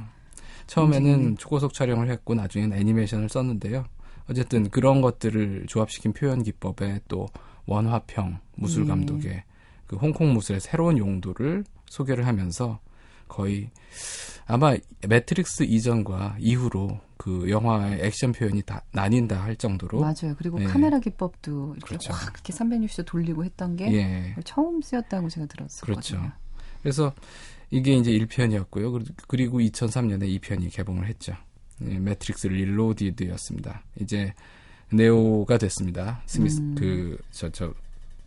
처음에는 0.67 1.09
움직이는. 1.09 1.37
초고속 1.37 1.73
촬영을 1.73 2.09
했고 2.09 2.35
나중에는 2.35 2.77
애니메이션을 2.77 3.29
썼는데요. 3.29 3.85
어쨌든 4.29 4.69
그런 4.69 5.01
것들을 5.01 5.65
조합시킨 5.67 6.13
표현 6.13 6.43
기법에 6.43 6.99
또 7.07 7.27
원화평 7.65 8.39
무술 8.55 8.83
예. 8.83 8.87
감독의 8.87 9.43
그 9.87 9.95
홍콩 9.95 10.33
무술의 10.33 10.61
새로운 10.61 10.97
용도를 10.99 11.63
소개를 11.87 12.27
하면서 12.27 12.79
거의 13.29 13.69
아마 14.45 14.75
매트릭스 15.07 15.63
이전과 15.63 16.35
이후로 16.39 16.99
그 17.17 17.49
영화의 17.49 17.99
액션 18.05 18.31
표현이 18.33 18.63
다 18.63 18.81
나뉜다 18.91 19.41
할 19.41 19.55
정도로 19.55 19.99
맞아요. 19.99 20.35
그리고 20.37 20.59
예. 20.61 20.65
카메라 20.65 20.99
기법도 20.99 21.75
이렇게 21.77 21.87
그렇죠. 21.87 22.11
확 22.13 22.33
이렇게 22.33 22.51
360도 22.51 23.05
돌리고 23.05 23.45
했던 23.45 23.75
게 23.77 23.93
예 23.93 24.35
처음 24.43 24.81
쓰였다고 24.81 25.29
제가 25.29 25.45
들었었거든요. 25.47 25.93
그렇죠. 25.93 26.31
그래서 26.81 27.13
이게 27.71 27.93
이제 27.95 28.11
1편이었고요. 28.11 29.05
그리고 29.27 29.59
2003년에 29.59 30.39
2편이 30.39 30.73
개봉을 30.73 31.07
했죠. 31.07 31.33
예, 31.83 31.99
매트릭스 31.99 32.47
Reloaded였습니다. 32.47 33.83
이제 34.01 34.33
네오가 34.91 35.57
됐습니다. 35.57 36.23
스미스 36.25 36.59
음. 36.59 36.75
그저 36.75 37.49
저 37.51 37.73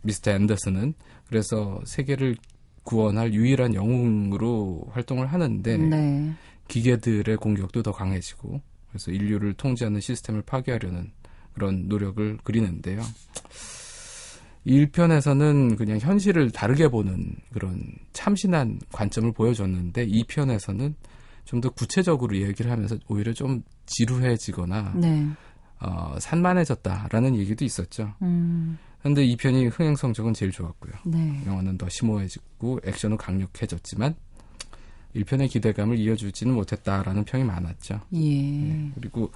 미스터 0.03 0.31
앤더슨은 0.31 0.93
그래서 1.27 1.81
세계를 1.85 2.37
구원할 2.83 3.33
유일한 3.33 3.73
영웅으로 3.73 4.87
활동을 4.91 5.27
하는데 5.27 5.77
네. 5.77 6.33
기계들의 6.67 7.37
공격도 7.37 7.83
더 7.83 7.91
강해지고 7.91 8.61
그래서 8.89 9.11
인류를 9.11 9.53
통제하는 9.53 9.99
시스템을 9.99 10.43
파괴하려는 10.43 11.11
그런 11.53 11.87
노력을 11.87 12.37
그리는데요. 12.43 13.01
1편에서는 14.65 15.77
그냥 15.77 15.99
현실을 15.99 16.51
다르게 16.51 16.87
보는 16.87 17.35
그런 17.51 17.83
참신한 18.13 18.79
관점을 18.91 19.31
보여줬는데 19.33 20.07
2편에서는 20.07 20.93
좀 21.45 21.61
더 21.61 21.69
구체적으로 21.69 22.37
얘기를 22.37 22.71
하면서 22.71 22.97
오히려 23.07 23.33
좀 23.33 23.63
지루해지거나 23.85 24.93
네. 24.95 25.27
어, 25.79 26.15
산만해졌다라는 26.19 27.35
얘기도 27.35 27.65
있었죠. 27.65 28.13
음, 28.21 28.77
근데 29.03 29.25
2편이 29.27 29.69
흥행 29.71 29.95
성적은 29.95 30.33
제일 30.33 30.51
좋았고요. 30.51 30.93
네. 31.05 31.43
영화는 31.45 31.77
더 31.77 31.89
심오해지고 31.89 32.79
액션은 32.85 33.17
강력해졌지만 33.17 34.15
1편의 35.15 35.49
기대감을 35.49 35.99
이어주지는 35.99 36.53
못했다라는 36.55 37.25
평이 37.25 37.43
많았죠. 37.43 37.99
예. 38.15 38.91
그리고 38.95 39.31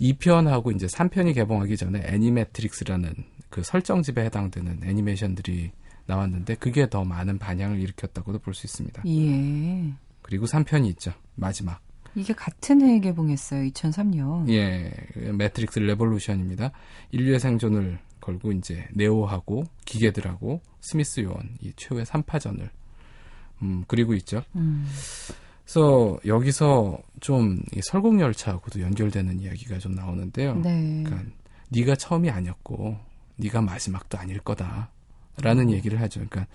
2편하고 0.00 0.74
이제 0.76 0.86
3편이 0.86 1.34
개봉하기 1.34 1.76
전에 1.76 2.02
애니매트릭스라는 2.04 3.14
그 3.50 3.62
설정집에 3.64 4.26
해당되는 4.26 4.80
애니메이션들이 4.84 5.72
나왔는데 6.06 6.54
그게 6.56 6.88
더 6.88 7.02
많은 7.04 7.38
반향을 7.38 7.80
일으켰다고도 7.80 8.38
볼 8.40 8.54
수 8.54 8.66
있습니다. 8.66 9.02
예. 9.06 9.92
그리고 10.22 10.46
3편이 10.46 10.86
있죠. 10.90 11.12
마지막. 11.34 11.80
이게 12.14 12.32
같은 12.32 12.80
해에 12.82 13.00
개봉했어요. 13.00 13.70
2003년. 13.70 14.48
예, 14.50 14.92
매트릭스 15.32 15.78
Revolution입니다. 15.78 16.72
인류의 17.12 17.40
생존을 17.40 17.98
걸고 18.20 18.52
이제 18.52 18.86
네오하고 18.92 19.64
기계들하고 19.84 20.60
스미스 20.80 21.20
요원 21.20 21.56
이 21.60 21.72
최후의 21.76 22.04
3파전을 22.06 22.68
음, 23.62 23.84
그리고 23.88 24.14
있죠. 24.14 24.42
음, 24.56 24.86
그래서 25.64 26.18
여기서 26.24 26.98
좀 27.20 27.66
이 27.66 27.82
설국 27.82 28.18
열차하고도 28.20 28.80
연결되는 28.80 29.40
이야기가 29.40 29.78
좀 29.78 29.94
나오는데요. 29.94 30.54
네. 30.56 31.02
그러니까 31.04 31.30
네가 31.70 31.96
처음이 31.96 32.30
아니었고 32.30 32.96
네가 33.36 33.60
마지막도 33.60 34.18
아닐 34.18 34.36
음. 34.36 34.40
거다라는 34.44 35.70
얘기를 35.70 36.00
하죠. 36.00 36.20
그러니까 36.28 36.46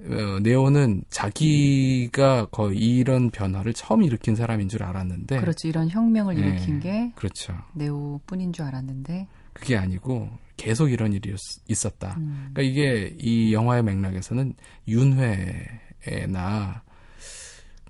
어, 0.00 0.40
네오는 0.40 1.04
자기가 1.10 2.46
거의 2.46 2.78
이런 2.78 3.30
변화를 3.30 3.72
처음 3.72 4.02
일으킨 4.02 4.34
사람인 4.34 4.68
줄 4.68 4.82
알았는데 4.82 5.38
그렇죠. 5.38 5.68
이런 5.68 5.88
혁명을 5.88 6.34
네. 6.34 6.40
일으킨 6.40 6.80
게 6.80 7.12
그렇죠. 7.14 7.54
네오뿐인 7.74 8.52
줄 8.52 8.64
알았는데. 8.64 9.28
그게 9.52 9.76
아니고 9.76 10.30
계속 10.56 10.90
이런 10.90 11.12
일이 11.12 11.30
있- 11.30 11.36
있었다. 11.70 12.14
음, 12.18 12.50
그러니까 12.52 12.62
이게 12.62 13.14
이 13.18 13.52
영화의 13.52 13.82
맥락에서는 13.82 14.54
윤회나 14.88 16.82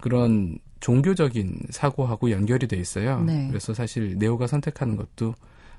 그런 0.00 0.58
종교적인 0.80 1.60
사고하고 1.70 2.30
연결이 2.30 2.66
돼 2.66 2.76
있어요. 2.76 3.22
네. 3.22 3.46
그래서 3.48 3.72
사실 3.74 4.16
네오가 4.18 4.46
선택하는 4.46 4.96
것도 4.96 5.34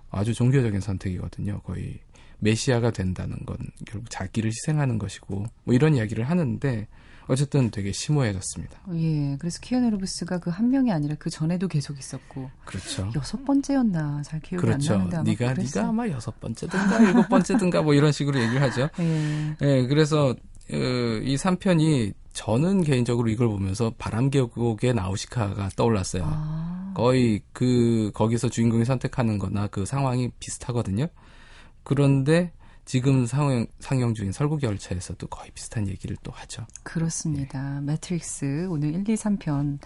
아주 0.09 0.33
종교적인 0.33 0.79
선택이거든요. 0.79 1.59
거의 1.61 1.99
메시아가 2.39 2.91
된다는 2.91 3.37
건 3.45 3.57
결국 3.85 4.09
자기를 4.09 4.49
희생하는 4.49 4.97
것이고 4.99 5.45
뭐 5.63 5.73
이런 5.75 5.95
이야기를 5.95 6.23
하는데 6.29 6.87
어쨌든 7.27 7.69
되게 7.71 7.91
심오해졌습니다. 7.91 8.79
예. 8.93 9.37
그래서 9.39 9.59
키아누 9.61 9.89
리브스가 9.91 10.39
그 10.39 10.53
한 10.53 10.69
명이 10.69 10.91
아니라 10.91 11.15
그 11.17 11.29
전에도 11.29 11.67
계속 11.67 11.97
있었고 11.97 12.49
그렇죠. 12.65 13.11
여섯 13.15 13.43
번째였나 13.43 14.21
잘 14.23 14.39
기억이 14.39 14.61
그렇죠. 14.61 14.93
안 14.93 15.09
나는데 15.09 15.31
네가 15.31 15.53
그랬어요. 15.55 15.81
네가 15.83 15.89
아마 15.89 16.07
여섯 16.09 16.39
번째든가 16.39 16.99
일곱 17.01 17.27
번째든가 17.29 17.81
뭐 17.81 17.93
이런 17.95 18.11
식으로 18.11 18.39
얘기를 18.39 18.61
하죠. 18.61 18.89
예. 18.99 19.55
예, 19.61 19.87
그래서 19.87 20.29
어, 20.29 20.75
이 21.23 21.35
3편이 21.35 22.13
저는 22.33 22.83
개인적으로 22.83 23.29
이걸 23.29 23.47
보면서 23.47 23.91
바람계곡의 23.97 24.93
나우시카가 24.93 25.69
떠올랐어요. 25.75 26.23
아, 26.25 26.93
거의 26.95 27.41
그 27.51 28.11
거기서 28.13 28.49
주인공이 28.49 28.85
선택하는 28.85 29.37
거나 29.39 29.67
그 29.67 29.85
상황이 29.85 30.29
비슷하거든요. 30.39 31.07
그런데 31.83 32.51
지금 32.85 33.25
상영, 33.25 33.67
상영 33.79 34.13
중인 34.13 34.31
설국 34.31 34.63
열차에서도 34.63 35.25
거의 35.27 35.51
비슷한 35.51 35.87
얘기를 35.87 36.15
또 36.23 36.31
하죠. 36.31 36.65
그렇습니다. 36.83 37.81
매트릭스 37.81 38.67
오늘 38.69 38.93
1, 38.93 39.07
2, 39.07 39.15
3편 39.15 39.79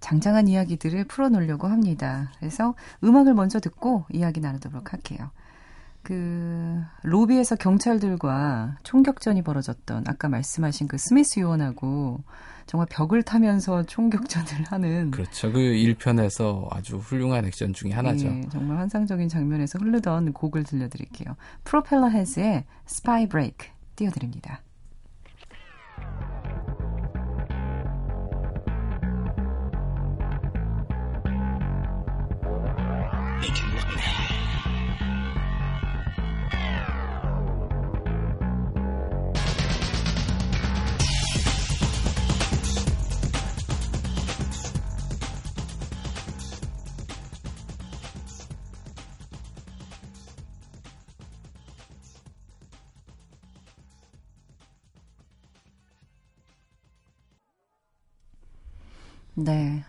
장장한 0.00 0.48
이야기들을 0.48 1.04
풀어놓으려고 1.04 1.66
합니다. 1.66 2.32
그래서 2.38 2.74
음악을 3.04 3.34
먼저 3.34 3.60
듣고 3.60 4.06
이야기 4.10 4.40
나누도록 4.40 4.92
할게요. 4.92 5.30
그 6.02 6.82
로비에서 7.02 7.56
경찰들과 7.56 8.78
총격전이 8.82 9.42
벌어졌던 9.42 10.04
아까 10.06 10.28
말씀하신 10.28 10.88
그 10.88 10.98
스미스 10.98 11.40
요원하고 11.40 12.22
정말 12.66 12.86
벽을 12.90 13.22
타면서 13.22 13.82
총격전을 13.82 14.64
하는 14.68 15.10
그렇죠. 15.10 15.52
그 15.52 15.58
1편에서 15.58 16.68
아주 16.70 16.98
훌륭한 16.98 17.44
액션 17.44 17.72
중에 17.72 17.90
하나죠. 17.90 18.28
예, 18.28 18.42
정말 18.50 18.78
환상적인 18.78 19.28
장면에서 19.28 19.78
흐르던 19.78 20.32
곡을 20.32 20.64
들려드릴게요. 20.64 21.36
프로펠러 21.64 22.08
헤즈의 22.08 22.64
스파이 22.86 23.28
브레이크 23.28 23.66
띄워드립니다. 23.96 24.62
네. 59.44 59.82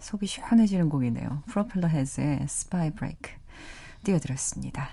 속이 0.00 0.26
시원해지는 0.26 0.88
곡이네요. 0.88 1.42
프로펠러 1.46 1.88
헤즈의 1.88 2.46
Spybreak 2.48 3.30
띄워드렸습니다. 4.04 4.88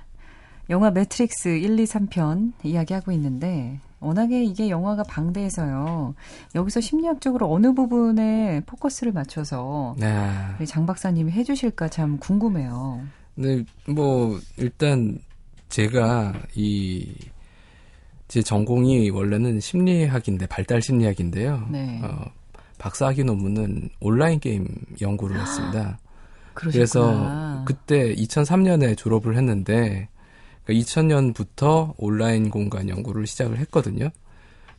영화 0.70 0.92
매트릭스 0.92 1.50
1, 1.50 1.80
2, 1.80 1.86
3편 1.86 2.52
이야기하고 2.64 3.14
있는데 3.14 3.80
워낙에 4.02 4.44
이게 4.44 4.70
영화가 4.70 5.04
방대해서요. 5.04 6.14
여기서 6.56 6.82
심리학적으로 6.82 7.52
어느 7.52 7.74
부분에 7.74 8.62
포커스를 8.66 9.14
맞춰서 9.14 9.96
네. 9.98 10.30
우리 10.60 10.68
장 10.68 10.86
박사님이 10.86 11.32
해주실까 11.32 11.88
참 11.88 12.18
궁금해요. 12.20 13.02
네, 13.36 13.64
뭐 13.88 14.40
일단 14.58 15.20
제가 15.70 16.34
이 16.56 17.38
제 18.28 18.42
전공이 18.42 19.10
원래는 19.10 19.60
심리학인데 19.60 20.48
발달 20.48 20.82
심리학인데요. 20.82 21.68
네. 21.72 22.02
어, 22.04 22.26
박사학위 22.78 23.24
논문은 23.24 23.90
온라인 24.00 24.40
게임 24.40 24.68
연구를 25.02 25.40
했습니다. 25.40 26.00
그래서 26.54 27.02
그러셨구나. 27.02 27.64
그때 27.66 28.16
2003년에 28.16 28.98
졸업을 28.98 29.36
했는데 29.38 30.10
2000년부터 30.68 31.94
온라인 31.98 32.50
공간 32.50 32.90
연구를 32.90 33.26
시작을 33.28 33.58
했거든요. 33.60 34.10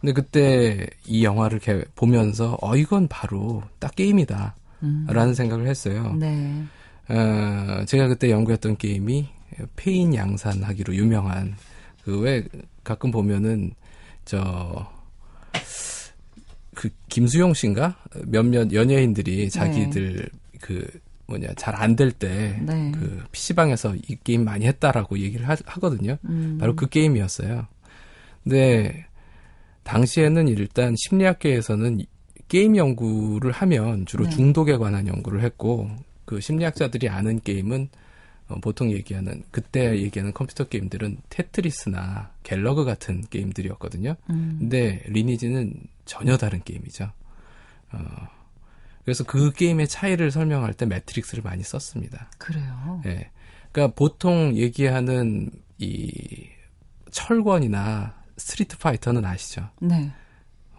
근데 0.01 0.13
그때 0.13 0.87
이 1.07 1.25
영화를 1.25 1.59
개- 1.59 1.85
보면서 1.97 2.57
어 2.61 2.77
이건 2.77 3.09
바로 3.09 3.63
딱 3.79 3.95
게임이다. 3.97 4.55
음. 4.85 5.07
라는 5.09 5.35
생각을 5.35 5.67
했어요. 5.67 6.15
네. 6.19 6.63
어, 7.09 7.85
제가 7.87 8.07
그때 8.09 8.31
연구했던 8.31 8.77
게임이 8.77 9.29
폐인 9.77 10.14
양산하기로 10.15 10.95
유명한 10.95 11.57
그 12.05 12.21
왜 12.21 12.45
가끔 12.85 13.11
보면은 13.11 13.73
저 14.25 14.87
그 16.79 16.91
김수용 17.09 17.55
씨인가 17.55 17.97
몇몇 18.25 18.73
연예인들이 18.73 19.51
자기들 19.51 20.29
그 20.61 20.87
뭐냐 21.27 21.49
잘 21.57 21.75
안 21.75 21.97
될 21.97 22.12
때그 22.12 22.64
네. 22.64 22.93
PC방에서 23.33 23.97
이 23.97 24.17
게임 24.23 24.45
많이 24.45 24.64
했다라고 24.64 25.19
얘기를 25.19 25.49
하, 25.49 25.57
거든요 25.57 26.19
음. 26.27 26.57
바로 26.61 26.77
그 26.77 26.88
게임이었어요. 26.88 27.67
근데 28.45 29.07
당시에는 29.83 30.47
일단 30.47 30.95
심리학계에서는 30.97 31.99
게임 32.47 32.77
연구를 32.77 33.51
하면 33.51 34.07
주로 34.07 34.27
네. 34.27 34.31
중독에 34.31 34.77
관한 34.77 35.09
연구를 35.09 35.43
했고 35.43 35.91
그 36.27 36.41
심리학자들이 36.41 37.09
아는 37.09 37.41
게임은 37.41 37.88
어, 38.51 38.61
보통 38.61 38.93
얘기하는 38.93 39.43
그때 39.51 39.99
얘기하는 39.99 40.33
컴퓨터 40.33 40.62
게임들은 40.62 41.19
테트리스나 41.29 42.31
갤러그 42.45 42.85
같은 42.85 43.25
게임들이었거든요. 43.29 44.14
음. 44.31 44.57
근데 44.61 45.03
리니지는 45.09 45.75
전혀 46.09 46.37
다른 46.37 46.62
게임이죠. 46.64 47.12
어, 47.92 47.99
그래서 49.05 49.25
그 49.25 49.53
게임의 49.53 49.88
차이를 49.88 50.31
설명할 50.31 50.75
때 50.75 50.87
매트릭스를 50.87 51.42
많이 51.42 51.62
썼습니다. 51.62 52.31
그래요. 52.38 53.03
예. 53.07 53.31
그러니까 53.71 53.94
보통 53.94 54.57
얘기하는 54.57 55.51
이 55.77 56.49
철권이나 57.11 58.14
스트리트 58.37 58.79
파이터는 58.79 59.25
아시죠? 59.25 59.68
네. 59.81 60.11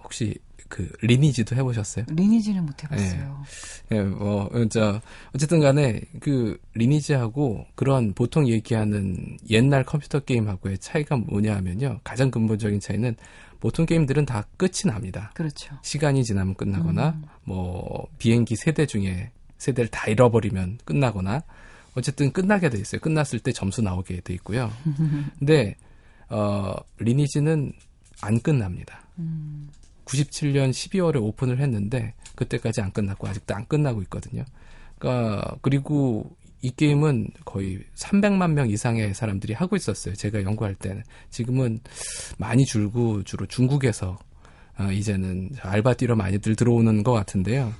혹시 0.04 0.36
그 0.68 0.92
리니지도 1.02 1.56
해보셨어요? 1.56 2.06
리니지는 2.10 2.66
못 2.66 2.84
해봤어요. 2.84 3.44
예, 3.92 4.02
뭐, 4.02 4.50
저, 4.70 5.02
어쨌든 5.34 5.60
간에 5.60 6.02
그 6.20 6.60
리니지하고 6.74 7.66
그런 7.76 8.14
보통 8.14 8.48
얘기하는 8.48 9.38
옛날 9.50 9.84
컴퓨터 9.84 10.20
게임하고의 10.20 10.78
차이가 10.78 11.18
뭐냐 11.18 11.56
하면요. 11.56 12.00
가장 12.04 12.30
근본적인 12.30 12.80
차이는 12.80 13.16
보통 13.60 13.86
게임들은 13.86 14.26
다 14.26 14.46
끝이 14.58 14.86
납니다. 14.86 15.32
그렇죠. 15.34 15.78
시간이 15.82 16.24
지나면 16.24 16.56
끝나거나, 16.56 17.22
뭐, 17.44 18.08
비행기 18.18 18.56
세대 18.56 18.86
중에 18.86 19.32
세대를 19.58 19.90
다 19.90 20.10
잃어버리면 20.10 20.80
끝나거나, 20.86 21.44
어쨌든 21.96 22.32
끝나게 22.32 22.70
돼 22.70 22.78
있어요. 22.78 23.02
끝났을 23.02 23.40
때 23.40 23.52
점수 23.52 23.82
나오게 23.82 24.22
돼 24.22 24.34
있고요. 24.36 24.72
근데, 25.40 25.76
어, 26.30 26.76
리니지는 26.98 27.74
안 28.22 28.40
끝납니다. 28.40 29.02
97년 30.06 30.72
12월에 30.72 31.22
오픈을 31.22 31.60
했는데 31.60 32.14
그때까지 32.36 32.82
안 32.82 32.92
끝났고 32.92 33.28
아직도 33.28 33.56
안 33.56 33.66
끝나고 33.68 34.02
있거든요. 34.04 34.46
그러니까 34.98 35.56
그리고 35.62 36.36
이 36.62 36.72
게임은 36.72 37.30
거의 37.46 37.80
300만 37.96 38.52
명 38.52 38.70
이상의 38.70 39.14
사람들이 39.14 39.54
하고 39.54 39.76
있었어요. 39.76 40.16
제가 40.16 40.44
연구할 40.44 40.76
때는 40.76 41.04
지금은 41.30 41.80
많이 42.38 42.66
줄고 42.66 43.24
주로 43.24 43.46
중국에서 43.46 44.18
어, 44.78 44.92
이제는 44.92 45.52
알바 45.62 45.96
뛰러 45.96 46.16
많이들 46.16 46.56
들어오는 46.56 47.04
것 47.04 47.12
같은데요. 47.12 47.74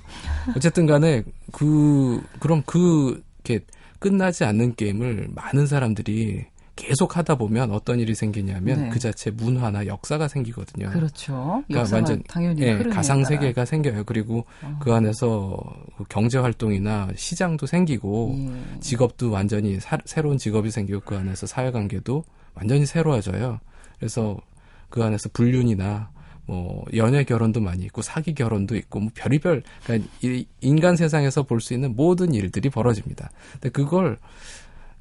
어쨌든 0.54 0.86
간에 0.86 1.22
그 1.52 2.22
그럼 2.38 2.62
그 2.66 3.22
이렇게 3.44 3.64
끝나지 3.98 4.44
않는 4.44 4.74
게임을 4.74 5.28
많은 5.34 5.66
사람들이 5.66 6.46
계속 6.80 7.16
하다 7.16 7.34
보면 7.36 7.70
어떤 7.72 8.00
일이 8.00 8.14
생기냐면 8.14 8.84
네. 8.84 8.88
그 8.88 8.98
자체 8.98 9.30
문화나 9.30 9.86
역사가 9.86 10.28
생기거든요. 10.28 10.90
그렇죠. 10.90 11.62
그러니까 11.68 11.94
완전, 11.96 12.22
당연히 12.26 12.62
예, 12.62 12.78
가상. 12.84 13.22
세계가 13.24 13.64
생겨요. 13.66 14.04
그리고 14.04 14.46
어. 14.62 14.78
그 14.80 14.92
안에서 14.92 15.58
그 15.98 16.04
경제 16.08 16.38
활동이나 16.38 17.08
시장도 17.14 17.66
생기고 17.66 18.34
예. 18.38 18.80
직업도 18.80 19.30
완전히 19.30 19.78
사- 19.78 19.98
새로운 20.06 20.38
직업이 20.38 20.70
생기고 20.70 21.00
그 21.00 21.16
안에서 21.16 21.46
사회 21.46 21.70
관계도 21.70 22.24
완전히 22.54 22.86
새로워져요. 22.86 23.60
그래서 23.98 24.40
그 24.88 25.02
안에서 25.04 25.28
불륜이나 25.32 26.10
뭐 26.46 26.84
연애 26.96 27.22
결혼도 27.24 27.60
많이 27.60 27.84
있고 27.84 28.02
사기 28.02 28.34
결혼도 28.34 28.74
있고 28.76 29.00
뭐 29.00 29.10
별의별 29.14 29.62
그러니까 29.84 30.08
이 30.22 30.46
인간 30.60 30.96
세상에서 30.96 31.42
볼 31.44 31.60
수 31.60 31.74
있는 31.74 31.94
모든 31.94 32.32
일들이 32.34 32.70
벌어집니다. 32.70 33.30
근데 33.52 33.68
그걸 33.68 34.16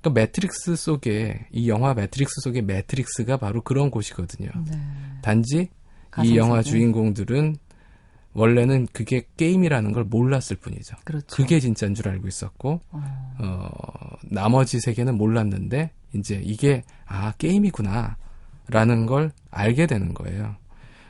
그러니까 0.01 0.21
매트릭스 0.21 0.75
속에 0.75 1.47
이 1.51 1.69
영화 1.69 1.93
매트릭스 1.93 2.41
속의 2.41 2.63
매트릭스가 2.63 3.37
바로 3.37 3.61
그런 3.61 3.91
곳이거든요. 3.91 4.49
네. 4.65 4.81
단지 5.21 5.57
이 5.57 5.69
가상세계. 6.11 6.37
영화 6.37 6.61
주인공들은 6.61 7.57
원래는 8.33 8.87
그게 8.93 9.23
게임이라는 9.37 9.91
걸 9.91 10.03
몰랐을 10.05 10.57
뿐이죠. 10.61 10.95
그렇죠. 11.03 11.27
그게 11.27 11.59
진짜인 11.59 11.93
줄 11.93 12.07
알고 12.07 12.27
있었고 12.27 12.81
어. 12.91 13.03
어, 13.39 13.69
나머지 14.23 14.79
세계는 14.79 15.15
몰랐는데 15.15 15.91
이제 16.13 16.41
이게 16.43 16.83
아 17.05 17.33
게임이구나라는 17.33 19.05
걸 19.07 19.31
알게 19.51 19.87
되는 19.87 20.13
거예요. 20.13 20.55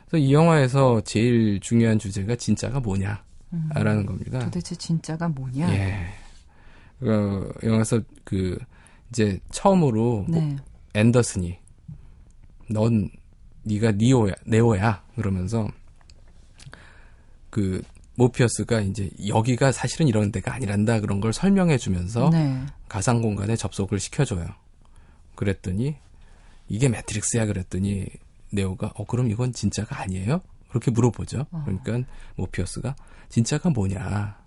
그래서 0.07 0.25
이 0.25 0.33
영화에서 0.33 1.01
제일 1.01 1.59
중요한 1.59 1.99
주제가 1.99 2.35
진짜가 2.35 2.79
뭐냐라는 2.79 4.05
겁니다. 4.05 4.39
음. 4.39 4.45
도대체 4.45 4.75
진짜가 4.75 5.27
뭐냐? 5.29 5.71
예. 5.71 6.07
그 6.99 7.53
영화에서 7.63 8.01
그 8.23 8.57
이제 9.09 9.39
처음으로 9.51 10.25
네. 10.27 10.55
앤더슨이 10.93 11.57
넌 12.69 13.09
네가 13.63 13.91
니오야 13.93 14.33
네오야 14.45 15.03
그러면서 15.15 15.67
그 17.49 17.81
모피어스가 18.15 18.81
이제 18.81 19.09
여기가 19.27 19.71
사실은 19.71 20.07
이런 20.07 20.31
데가 20.31 20.53
아니란다 20.53 20.99
그런 20.99 21.19
걸 21.21 21.31
설명해 21.33 21.77
주면서 21.77 22.29
네. 22.29 22.65
가상 22.87 23.21
공간에 23.21 23.55
접속을 23.55 23.99
시켜줘요. 23.99 24.45
그랬더니 25.35 25.95
이게 26.67 26.89
매트릭스야 26.89 27.45
그랬더니 27.45 28.07
네오가 28.51 28.91
어 28.95 29.05
그럼 29.05 29.31
이건 29.31 29.53
진짜가 29.53 30.01
아니에요? 30.01 30.41
그렇게 30.69 30.91
물어보죠. 30.91 31.45
어. 31.51 31.63
그러니까 31.65 32.09
모피어스가 32.35 32.95
진짜가 33.29 33.69
뭐냐? 33.69 34.37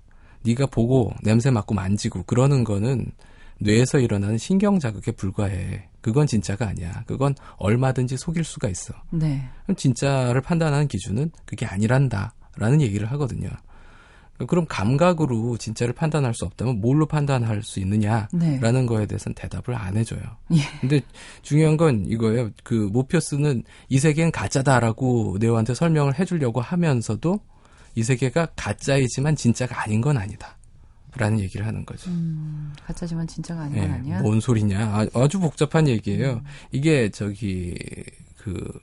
네가 0.42 0.66
보고 0.66 1.12
냄새 1.22 1.50
맡고 1.50 1.74
만지고 1.74 2.24
그러는 2.24 2.64
거는 2.64 3.12
뇌에서 3.60 3.98
일어나는 3.98 4.38
신경 4.38 4.78
자극에 4.78 5.12
불과해. 5.12 5.88
그건 6.00 6.26
진짜가 6.26 6.66
아니야. 6.66 7.04
그건 7.06 7.34
얼마든지 7.58 8.16
속일 8.16 8.44
수가 8.44 8.68
있어. 8.68 8.94
네. 9.10 9.48
그럼 9.64 9.76
진짜를 9.76 10.40
판단하는 10.40 10.88
기준은 10.88 11.30
그게 11.46 11.64
아니란다. 11.64 12.34
라는 12.56 12.82
얘기를 12.82 13.10
하거든요. 13.12 13.48
그럼 14.46 14.66
감각으로 14.68 15.56
진짜를 15.56 15.94
판단할 15.94 16.34
수 16.34 16.44
없다면 16.44 16.80
뭘로 16.80 17.06
판단할 17.06 17.62
수 17.62 17.80
있느냐? 17.80 18.28
네. 18.32 18.58
라는 18.60 18.86
거에 18.86 19.06
대해서는 19.06 19.34
대답을 19.34 19.74
안 19.74 19.96
해줘요. 19.96 20.20
예. 20.52 20.60
근데 20.80 21.00
중요한 21.42 21.76
건 21.76 22.04
이거예요. 22.06 22.50
그 22.64 22.74
모피어스는 22.92 23.62
이 23.88 23.98
세계는 23.98 24.32
가짜다라고 24.32 25.36
네오한테 25.40 25.74
설명을 25.74 26.18
해주려고 26.18 26.60
하면서도 26.60 27.38
이 27.94 28.02
세계가 28.02 28.48
가짜이지만 28.56 29.36
진짜가 29.36 29.82
아닌 29.82 30.00
건 30.00 30.16
아니다. 30.16 30.56
라는 31.16 31.40
얘기를 31.40 31.66
하는 31.66 31.84
거죠. 31.84 32.10
음, 32.10 32.72
가짜지만 32.84 33.26
진짜가 33.26 33.62
아닌 33.62 33.76
예, 33.76 33.80
건 33.82 33.90
아니야? 33.92 34.18
음. 34.18 34.22
뭔 34.22 34.40
소리냐. 34.40 35.08
아, 35.12 35.28
주 35.28 35.38
복잡한 35.40 35.86
얘기예요. 35.88 36.42
이게 36.70 37.10
저기 37.10 37.74
그 38.38 38.80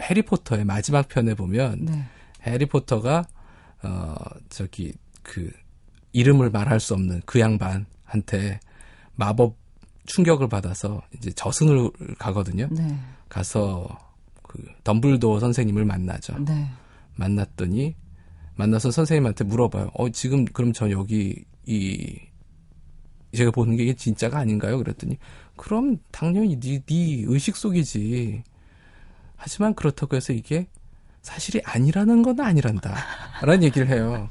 해리포터의 0.00 0.64
마지막 0.64 1.08
편에 1.08 1.34
보면 1.34 1.86
네. 1.86 2.04
해리포터가 2.46 3.26
어 3.82 4.14
저기 4.48 4.92
그 5.22 5.50
이름을 6.12 6.50
말할 6.50 6.80
수 6.80 6.94
없는 6.94 7.22
그 7.24 7.40
양반한테 7.40 8.60
마법 9.14 9.56
충격을 10.06 10.48
받아서 10.48 11.02
이제 11.16 11.30
저승을 11.32 11.90
가거든요. 12.18 12.68
네. 12.70 12.98
가서 13.28 13.88
그 14.42 14.62
덤블도어 14.84 15.40
선생님을 15.40 15.84
만나죠. 15.84 16.38
네. 16.44 16.68
만났더니 17.16 17.94
만나서 18.56 18.90
선생님한테 18.90 19.44
물어봐요. 19.44 19.90
어 19.94 20.10
지금 20.10 20.44
그럼 20.44 20.72
저 20.72 20.90
여기 20.90 21.44
이 21.70 22.18
제가 23.32 23.52
보는 23.52 23.76
게 23.76 23.84
이게 23.84 23.94
진짜가 23.94 24.38
아닌가요? 24.38 24.76
그랬더니 24.78 25.16
그럼 25.56 25.98
당연히 26.10 26.58
네, 26.58 26.82
네 26.84 27.22
의식 27.26 27.54
속이지. 27.56 28.42
하지만 29.36 29.74
그렇다고 29.74 30.16
해서 30.16 30.32
이게 30.32 30.66
사실이 31.22 31.60
아니라는 31.64 32.22
건 32.22 32.40
아니란다. 32.40 32.94
라는 33.42 33.62
얘기를 33.62 33.88
해요. 33.88 34.28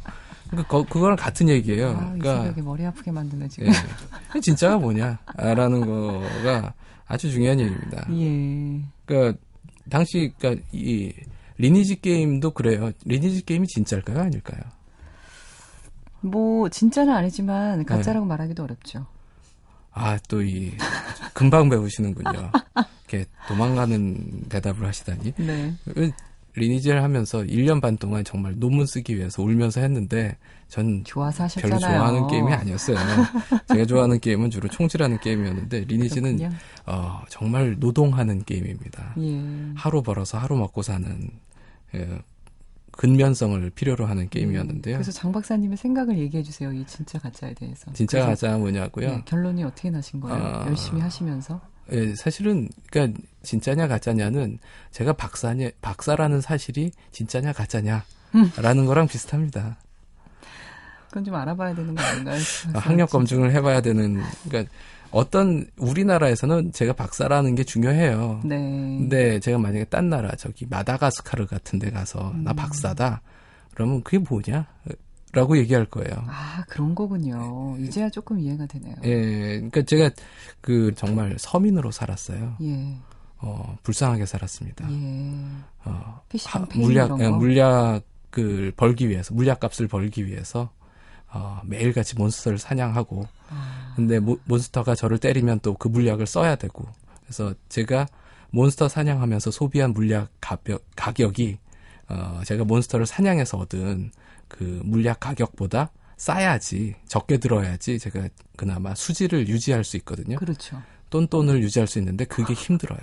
그러니까 0.49 0.67
거- 0.69 0.83
그거랑 0.83 1.15
같은 1.15 1.47
얘기예요. 1.47 1.89
아, 1.89 1.91
이 2.15 2.19
그러니까 2.19 2.41
새벽에 2.43 2.61
머리 2.61 2.85
아프게 2.85 3.11
만드네, 3.11 3.47
지금. 3.47 3.67
예. 4.35 4.39
진짜가 4.41 4.77
뭐냐? 4.79 5.19
라는 5.37 5.81
거가 5.85 6.73
아주 7.05 7.31
중요한 7.31 7.59
얘기입니다. 7.59 8.05
예. 8.11 8.81
그러니까 9.05 9.39
당시 9.89 10.33
그러니까 10.37 10.61
이 10.71 11.13
리니지 11.57 12.01
게임도 12.01 12.51
그래요. 12.51 12.91
리니지 13.05 13.45
게임이 13.45 13.67
진짜일까요, 13.67 14.19
아닐까요? 14.19 14.59
뭐, 16.21 16.69
진짜는 16.69 17.13
아니지만, 17.13 17.79
네. 17.79 17.83
가짜라고 17.85 18.25
말하기도 18.25 18.63
어렵죠. 18.63 19.05
아, 19.91 20.17
또 20.27 20.41
이 20.41 20.71
금방 21.33 21.69
배우시는군요. 21.69 22.51
이렇게 23.07 23.25
도망가는 23.47 24.43
대답을 24.49 24.85
하시다니. 24.87 25.33
네. 25.37 25.73
리니지를 26.55 27.03
하면서 27.03 27.39
1년 27.43 27.81
반 27.81 27.97
동안 27.97 28.23
정말 28.23 28.53
논문 28.57 28.85
쓰기 28.85 29.15
위해서 29.17 29.41
울면서 29.41 29.81
했는데 29.81 30.35
전 30.67 31.03
좋아서 31.05 31.47
별로 31.59 31.75
하셨잖아요. 31.75 31.97
좋아하는 31.99 32.27
게임이 32.27 32.53
아니었어요. 32.53 32.97
제가 33.67 33.85
좋아하는 33.85 34.19
게임은 34.19 34.49
주로 34.49 34.67
총질하는 34.67 35.19
게임이었는데 35.19 35.81
리니지는 35.81 36.37
그렇군요. 36.37 36.57
어, 36.85 37.21
정말 37.29 37.77
노동하는 37.79 38.43
게임입니다. 38.43 39.15
예. 39.19 39.41
하루 39.75 40.01
벌어서 40.03 40.37
하루 40.37 40.57
먹고 40.57 40.81
사는 40.81 41.29
예, 41.95 42.19
근면성을 42.99 43.69
필요로 43.69 44.05
하는 44.07 44.27
게임이었는데요. 44.27 44.97
그래서 44.97 45.09
장 45.13 45.31
박사님의 45.31 45.77
생각을 45.77 46.17
얘기해 46.17 46.43
주세요. 46.43 46.69
이 46.73 46.85
진짜 46.85 47.17
가짜에 47.17 47.53
대해서. 47.53 47.93
진짜 47.93 48.25
가짜 48.25 48.57
뭐냐고요? 48.57 49.09
네, 49.09 49.21
결론이 49.23 49.63
어떻게 49.63 49.89
나신 49.89 50.19
거예요? 50.19 50.35
아. 50.37 50.65
열심히 50.67 50.99
하시면서. 50.99 51.61
예, 51.93 52.13
사실은 52.15 52.67
그러니까 52.91 53.21
진짜냐 53.41 53.87
가짜냐는 53.87 54.59
제가 54.91 55.13
박사냐 55.13 55.69
박사라는 55.81 56.41
사실이 56.41 56.91
진짜냐 57.13 57.53
가짜냐라는 57.53 58.03
거랑 58.85 59.07
비슷합니다. 59.07 59.77
그건 61.07 61.23
좀 61.23 61.35
알아봐야 61.35 61.73
되는 61.73 61.95
거 61.95 62.03
아닌가요? 62.03 62.37
아, 62.73 62.79
학력 62.79 63.11
검증을 63.11 63.53
해봐야 63.53 63.79
되는 63.79 64.21
그러니까 64.43 64.69
어떤 65.11 65.65
우리나라에서는 65.77 66.71
제가 66.71 66.93
박사라는 66.93 67.55
게 67.55 67.63
중요해요. 67.63 68.41
네. 68.45 68.57
근데 68.57 69.39
제가 69.39 69.57
만약에 69.57 69.85
딴 69.85 70.09
나라 70.09 70.29
저기 70.35 70.65
마다가스카르 70.69 71.47
같은 71.47 71.79
데 71.79 71.89
가서 71.89 72.33
나 72.43 72.51
음. 72.51 72.55
박사다 72.55 73.21
그러면 73.73 74.03
그게 74.03 74.17
뭐냐? 74.19 74.67
라고 75.31 75.57
얘기할 75.57 75.85
거예요. 75.85 76.11
아, 76.27 76.63
그런 76.67 76.95
거군요. 76.95 77.75
이제야 77.79 78.09
조금 78.09 78.39
이해가 78.39 78.65
되네요. 78.65 78.95
예, 79.03 79.55
그러니까 79.57 79.83
제가 79.83 80.09
그 80.59 80.91
정말 80.95 81.35
서민으로 81.37 81.91
살았어요. 81.91 82.55
예. 82.63 82.95
어, 83.37 83.77
불쌍하게 83.83 84.25
살았습니다. 84.25 84.91
예. 84.91 85.33
어, 85.85 86.21
하- 86.45 86.67
물약, 86.75 87.19
예, 87.21 87.25
거? 87.29 87.37
물약 87.37 88.03
그 88.31 88.71
벌기 88.75 89.07
위해서 89.07 89.33
물약값을 89.35 89.87
벌기 89.87 90.25
위해서 90.25 90.71
어, 91.31 91.61
매일같이 91.65 92.15
몬스터를 92.15 92.57
사냥하고 92.57 93.27
근데 93.95 94.19
모, 94.19 94.37
몬스터가 94.45 94.95
저를 94.95 95.17
때리면 95.17 95.59
또 95.59 95.75
그 95.75 95.87
물약을 95.87 96.25
써야 96.25 96.55
되고 96.55 96.85
그래서 97.23 97.53
제가 97.69 98.07
몬스터 98.51 98.87
사냥하면서 98.89 99.51
소비한 99.51 99.93
물약 99.93 100.29
가격, 100.41 100.83
가격이 100.95 101.57
어, 102.09 102.41
제가 102.45 102.63
몬스터를 102.63 103.05
사냥해서 103.05 103.57
얻은 103.57 104.11
그 104.47 104.81
물약 104.83 105.19
가격보다 105.19 105.91
싸야지 106.17 106.95
적게 107.07 107.37
들어야지 107.37 107.99
제가 107.99 108.27
그나마 108.57 108.95
수지를 108.95 109.47
유지할 109.47 109.83
수 109.83 109.95
있거든요. 109.97 110.37
그렇죠. 110.37 110.81
똔똔을 111.11 111.61
유지할 111.61 111.87
수 111.87 111.99
있는데 111.99 112.25
그게 112.25 112.53
힘들어요. 112.53 112.99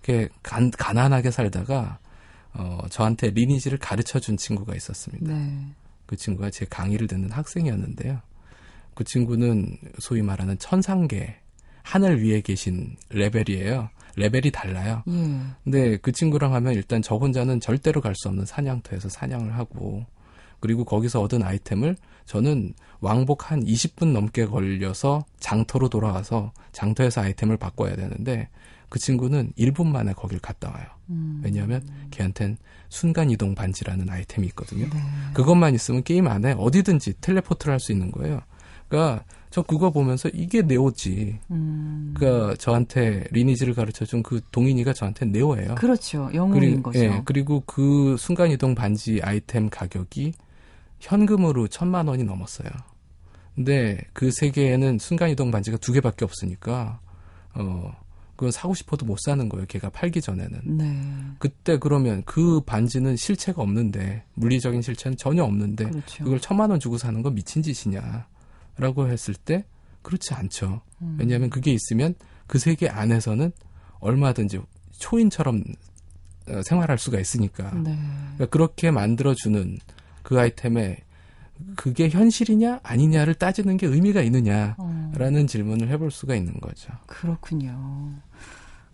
그게 0.00 0.28
간, 0.42 0.70
가난하게 0.70 1.30
살다가 1.30 1.98
어, 2.52 2.80
저한테 2.90 3.30
리니지를 3.30 3.78
가르쳐 3.78 4.18
준 4.20 4.36
친구가 4.36 4.74
있었습니다. 4.74 5.32
네. 5.32 5.66
그 6.14 6.16
친구가 6.16 6.50
제 6.50 6.64
강의를 6.64 7.08
듣는 7.08 7.30
학생이었는데요. 7.30 8.20
그 8.94 9.02
친구는 9.02 9.76
소위 9.98 10.22
말하는 10.22 10.56
천상계 10.58 11.34
하늘 11.82 12.22
위에 12.24 12.40
계신 12.40 12.96
레벨이에요. 13.10 13.90
레벨이 14.14 14.52
달라요. 14.52 15.02
예. 15.08 15.40
근데 15.64 15.96
그 15.96 16.12
친구랑 16.12 16.54
하면 16.54 16.74
일단 16.74 17.02
저 17.02 17.16
혼자는 17.16 17.58
절대로 17.58 18.00
갈 18.00 18.14
수 18.14 18.28
없는 18.28 18.46
사냥터에서 18.46 19.08
사냥을 19.08 19.56
하고 19.56 20.06
그리고 20.60 20.84
거기서 20.84 21.20
얻은 21.20 21.42
아이템을 21.42 21.96
저는 22.26 22.74
왕복 23.00 23.50
한 23.50 23.64
20분 23.64 24.12
넘게 24.12 24.46
걸려서 24.46 25.24
장터로 25.40 25.88
돌아가서 25.88 26.52
장터에서 26.70 27.22
아이템을 27.22 27.56
바꿔야 27.56 27.96
되는데 27.96 28.48
그 28.94 29.00
친구는 29.00 29.50
1분 29.58 29.88
만에 29.88 30.12
거길 30.12 30.38
갔다 30.38 30.70
와요. 30.70 30.86
음. 31.10 31.40
왜냐하면 31.42 31.84
걔한텐 32.12 32.58
순간 32.88 33.28
이동 33.28 33.56
반지라는 33.56 34.08
아이템이 34.08 34.46
있거든요. 34.48 34.88
네. 34.88 35.00
그것만 35.32 35.74
있으면 35.74 36.04
게임 36.04 36.28
안에 36.28 36.54
어디든지 36.56 37.14
텔레포트를 37.20 37.72
할 37.72 37.80
수 37.80 37.90
있는 37.90 38.12
거예요. 38.12 38.40
그러니까 38.86 39.24
저 39.50 39.62
그거 39.62 39.90
보면서 39.90 40.28
이게 40.32 40.62
네오지. 40.62 41.40
음. 41.50 42.14
그러니까 42.16 42.54
저한테 42.54 43.26
리니지를 43.32 43.74
가르쳐 43.74 44.04
준 44.04 44.22
그 44.22 44.40
동인이가 44.52 44.92
저한테 44.92 45.24
네오예요. 45.26 45.74
그렇죠. 45.74 46.30
영웅인 46.32 46.84
거죠. 46.84 47.00
예, 47.00 47.20
그리고 47.24 47.64
그 47.66 48.14
순간 48.16 48.52
이동 48.52 48.76
반지 48.76 49.20
아이템 49.24 49.70
가격이 49.70 50.34
현금으로 51.00 51.66
천만 51.66 52.06
원이 52.06 52.22
넘었어요. 52.22 52.70
근데 53.56 54.00
그 54.12 54.30
세계에는 54.30 55.00
순간 55.00 55.30
이동 55.30 55.50
반지가 55.50 55.78
두 55.78 55.92
개밖에 55.92 56.24
없으니까 56.24 57.00
어 57.54 58.03
그건 58.36 58.50
사고 58.50 58.74
싶어도 58.74 59.06
못 59.06 59.18
사는 59.20 59.48
거예요. 59.48 59.66
걔가 59.66 59.90
팔기 59.90 60.20
전에는. 60.20 60.60
네. 60.64 61.02
그때 61.38 61.78
그러면 61.78 62.22
그 62.24 62.60
반지는 62.60 63.16
실체가 63.16 63.62
없는데 63.62 64.24
물리적인 64.34 64.82
실체는 64.82 65.16
전혀 65.16 65.44
없는데 65.44 65.88
그렇죠. 65.88 66.24
그걸 66.24 66.40
천만 66.40 66.70
원 66.70 66.80
주고 66.80 66.98
사는 66.98 67.22
건 67.22 67.34
미친 67.34 67.62
짓이냐라고 67.62 69.08
했을 69.08 69.34
때 69.34 69.64
그렇지 70.02 70.34
않죠. 70.34 70.80
음. 71.00 71.16
왜냐하면 71.18 71.48
그게 71.48 71.72
있으면 71.72 72.14
그 72.46 72.58
세계 72.58 72.88
안에서는 72.88 73.52
얼마든지 74.00 74.60
초인처럼 74.98 75.62
어, 76.48 76.60
생활할 76.64 76.98
수가 76.98 77.18
있으니까 77.18 77.72
네. 77.74 77.96
그러니까 78.34 78.46
그렇게 78.46 78.90
만들어주는 78.90 79.78
그 80.22 80.38
아이템에 80.38 80.98
그게 81.76 82.08
현실이냐 82.08 82.80
아니냐를 82.82 83.34
따지는 83.34 83.76
게 83.76 83.86
의미가 83.86 84.20
있느냐라는 84.22 84.76
어, 84.78 85.46
질문을 85.46 85.88
해볼 85.88 86.10
수가 86.10 86.34
있는 86.34 86.54
거죠. 86.60 86.92
그렇군요. 87.06 88.10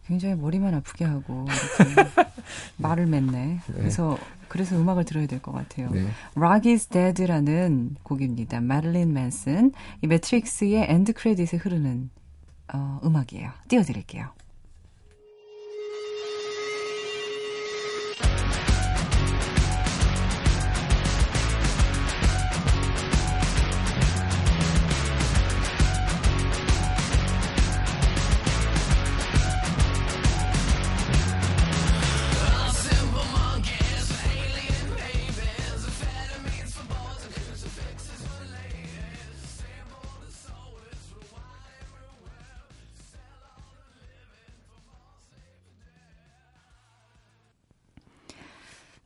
굉장히 0.07 0.35
머리만 0.35 0.75
아프게 0.75 1.05
하고 1.05 1.47
이렇게 1.79 2.11
말을 2.79 3.07
맺네. 3.07 3.61
그래서 3.67 4.19
그래서 4.49 4.77
음악을 4.77 5.05
들어야 5.05 5.27
될 5.27 5.41
것 5.41 5.53
같아요. 5.53 5.89
네. 5.91 6.09
Rock 6.37 6.73
is 6.73 6.87
Dead라는 6.89 7.97
곡입니다. 8.03 8.61
마릴린 8.61 9.13
맨슨. 9.13 9.73
이 10.03 10.07
매트릭스의 10.09 10.87
end 10.89 11.13
credit에 11.13 11.59
흐르는 11.59 12.11
어, 12.73 13.01
음악이에요. 13.05 13.51
띄워드릴게요. 13.69 14.31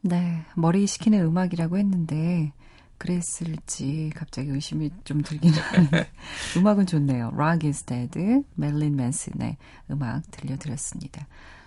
네, 0.06 0.42
머리 0.54 0.86
식히는 0.86 1.20
음악이라고 1.24 1.78
했는데 1.78 2.52
그랬을지 2.98 4.12
갑자기 4.14 4.50
의심이 4.50 4.90
좀 5.04 5.22
들긴 5.22 5.52
하는데 5.54 6.06
음악은 6.56 6.86
좋네요. 6.86 7.30
Rock 7.34 7.66
is 7.68 7.82
Dead, 7.84 8.44
마릴린 8.54 8.96
맨슨의 8.96 9.56
음악 9.90 10.30
들려드렸습니다. 10.30 11.26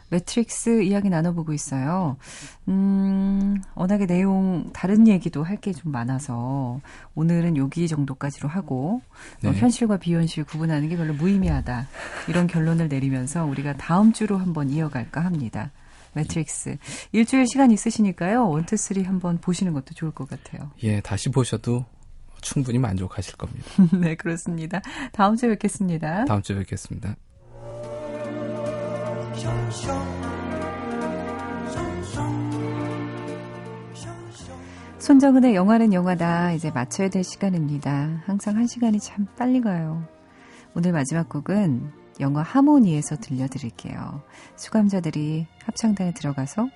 매트릭스 0.09 0.83
이야기 0.83 1.09
나눠보고 1.09 1.51
있어요. 1.51 2.15
음, 2.69 3.57
워낙에 3.75 4.05
내용, 4.05 4.69
다른 4.71 5.05
얘기도 5.05 5.43
할 5.43 5.57
게 5.59 5.73
좀 5.73 5.91
많아서, 5.91 6.79
오늘은 7.15 7.57
여기 7.57 7.89
정도까지로 7.89 8.47
하고, 8.47 9.01
어, 9.43 9.51
네. 9.51 9.53
현실과 9.53 9.97
비현실 9.97 10.45
구분하는 10.45 10.87
게 10.87 10.95
별로 10.95 11.13
무의미하다. 11.13 11.87
이런 12.29 12.47
결론을 12.47 12.87
내리면서 12.87 13.43
우리가 13.45 13.75
다음 13.75 14.13
주로 14.13 14.37
한번 14.37 14.69
이어갈까 14.69 15.25
합니다. 15.25 15.71
매트릭스. 16.17 16.77
일주일 17.11 17.47
시간 17.47 17.71
있으시니까요. 17.71 18.49
one 18.49 18.62
two 18.62 18.75
three 18.77 19.03
한번 19.03 19.37
보시는 19.39 19.73
것도 19.73 19.93
좋을 19.93 20.11
것 20.11 20.27
같아요. 20.29 20.71
예, 20.83 20.99
다시 21.01 21.29
보셔도 21.29 21.85
충분히 22.41 22.77
만족하실 22.79 23.35
겁니다. 23.37 23.65
네, 23.99 24.15
그렇습니다. 24.15 24.81
다음 25.11 25.35
주에 25.35 25.49
뵙겠습니다. 25.49 26.25
다음 26.25 26.41
주에 26.41 26.57
뵙겠습니다. 26.57 27.15
손정은의 34.99 35.55
영화는 35.55 35.93
영화다. 35.93 36.51
이제 36.53 36.69
맞춰야 36.71 37.09
될 37.09 37.23
시간입니다. 37.23 38.23
항상 38.25 38.57
한 38.57 38.67
시간이 38.67 38.99
참 38.99 39.25
빨리 39.37 39.61
가요. 39.61 40.05
오늘 40.73 40.91
마지막 40.91 41.29
곡은 41.29 42.06
영화 42.19 42.41
하모니에서 42.41 43.17
들려드릴게요. 43.17 44.21
수감자들이 44.55 45.47
합창단에 45.63 46.13
들어가서 46.13 46.69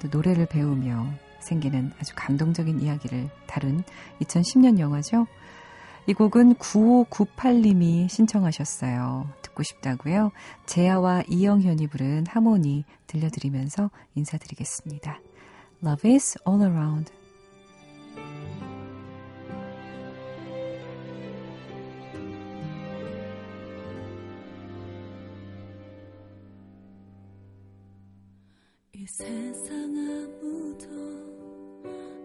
또 0.00 0.08
노래를 0.08 0.46
배우며 0.46 1.06
생기는 1.40 1.92
아주 1.98 2.12
감동적인 2.16 2.80
이야기를 2.80 3.28
다룬 3.46 3.82
2010년 4.20 4.78
영화죠. 4.78 5.26
이 6.06 6.12
곡은 6.12 6.56
9598님이 6.56 8.08
신청하셨어요. 8.08 9.26
듣고 9.42 9.62
싶다고요. 9.62 10.32
재하와 10.66 11.22
이영현이 11.28 11.86
부른 11.86 12.26
하모니 12.28 12.84
들려드리면서 13.06 13.90
인사드리겠습니다. 14.14 15.18
Love 15.82 16.12
is 16.12 16.38
all 16.46 16.62
around. 16.62 17.23
세상 29.16 29.94
아무도 30.42 30.88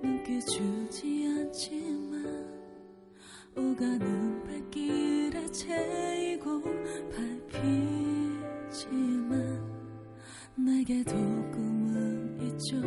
넘겨주지 0.01 1.23
않지만 1.37 2.17
오가는 3.55 4.43
발길에 4.43 5.45
채이고 5.51 6.63
밟히지만 8.31 9.37
내게도 10.55 11.13
꿈은 11.13 12.39
있죠 12.47 12.81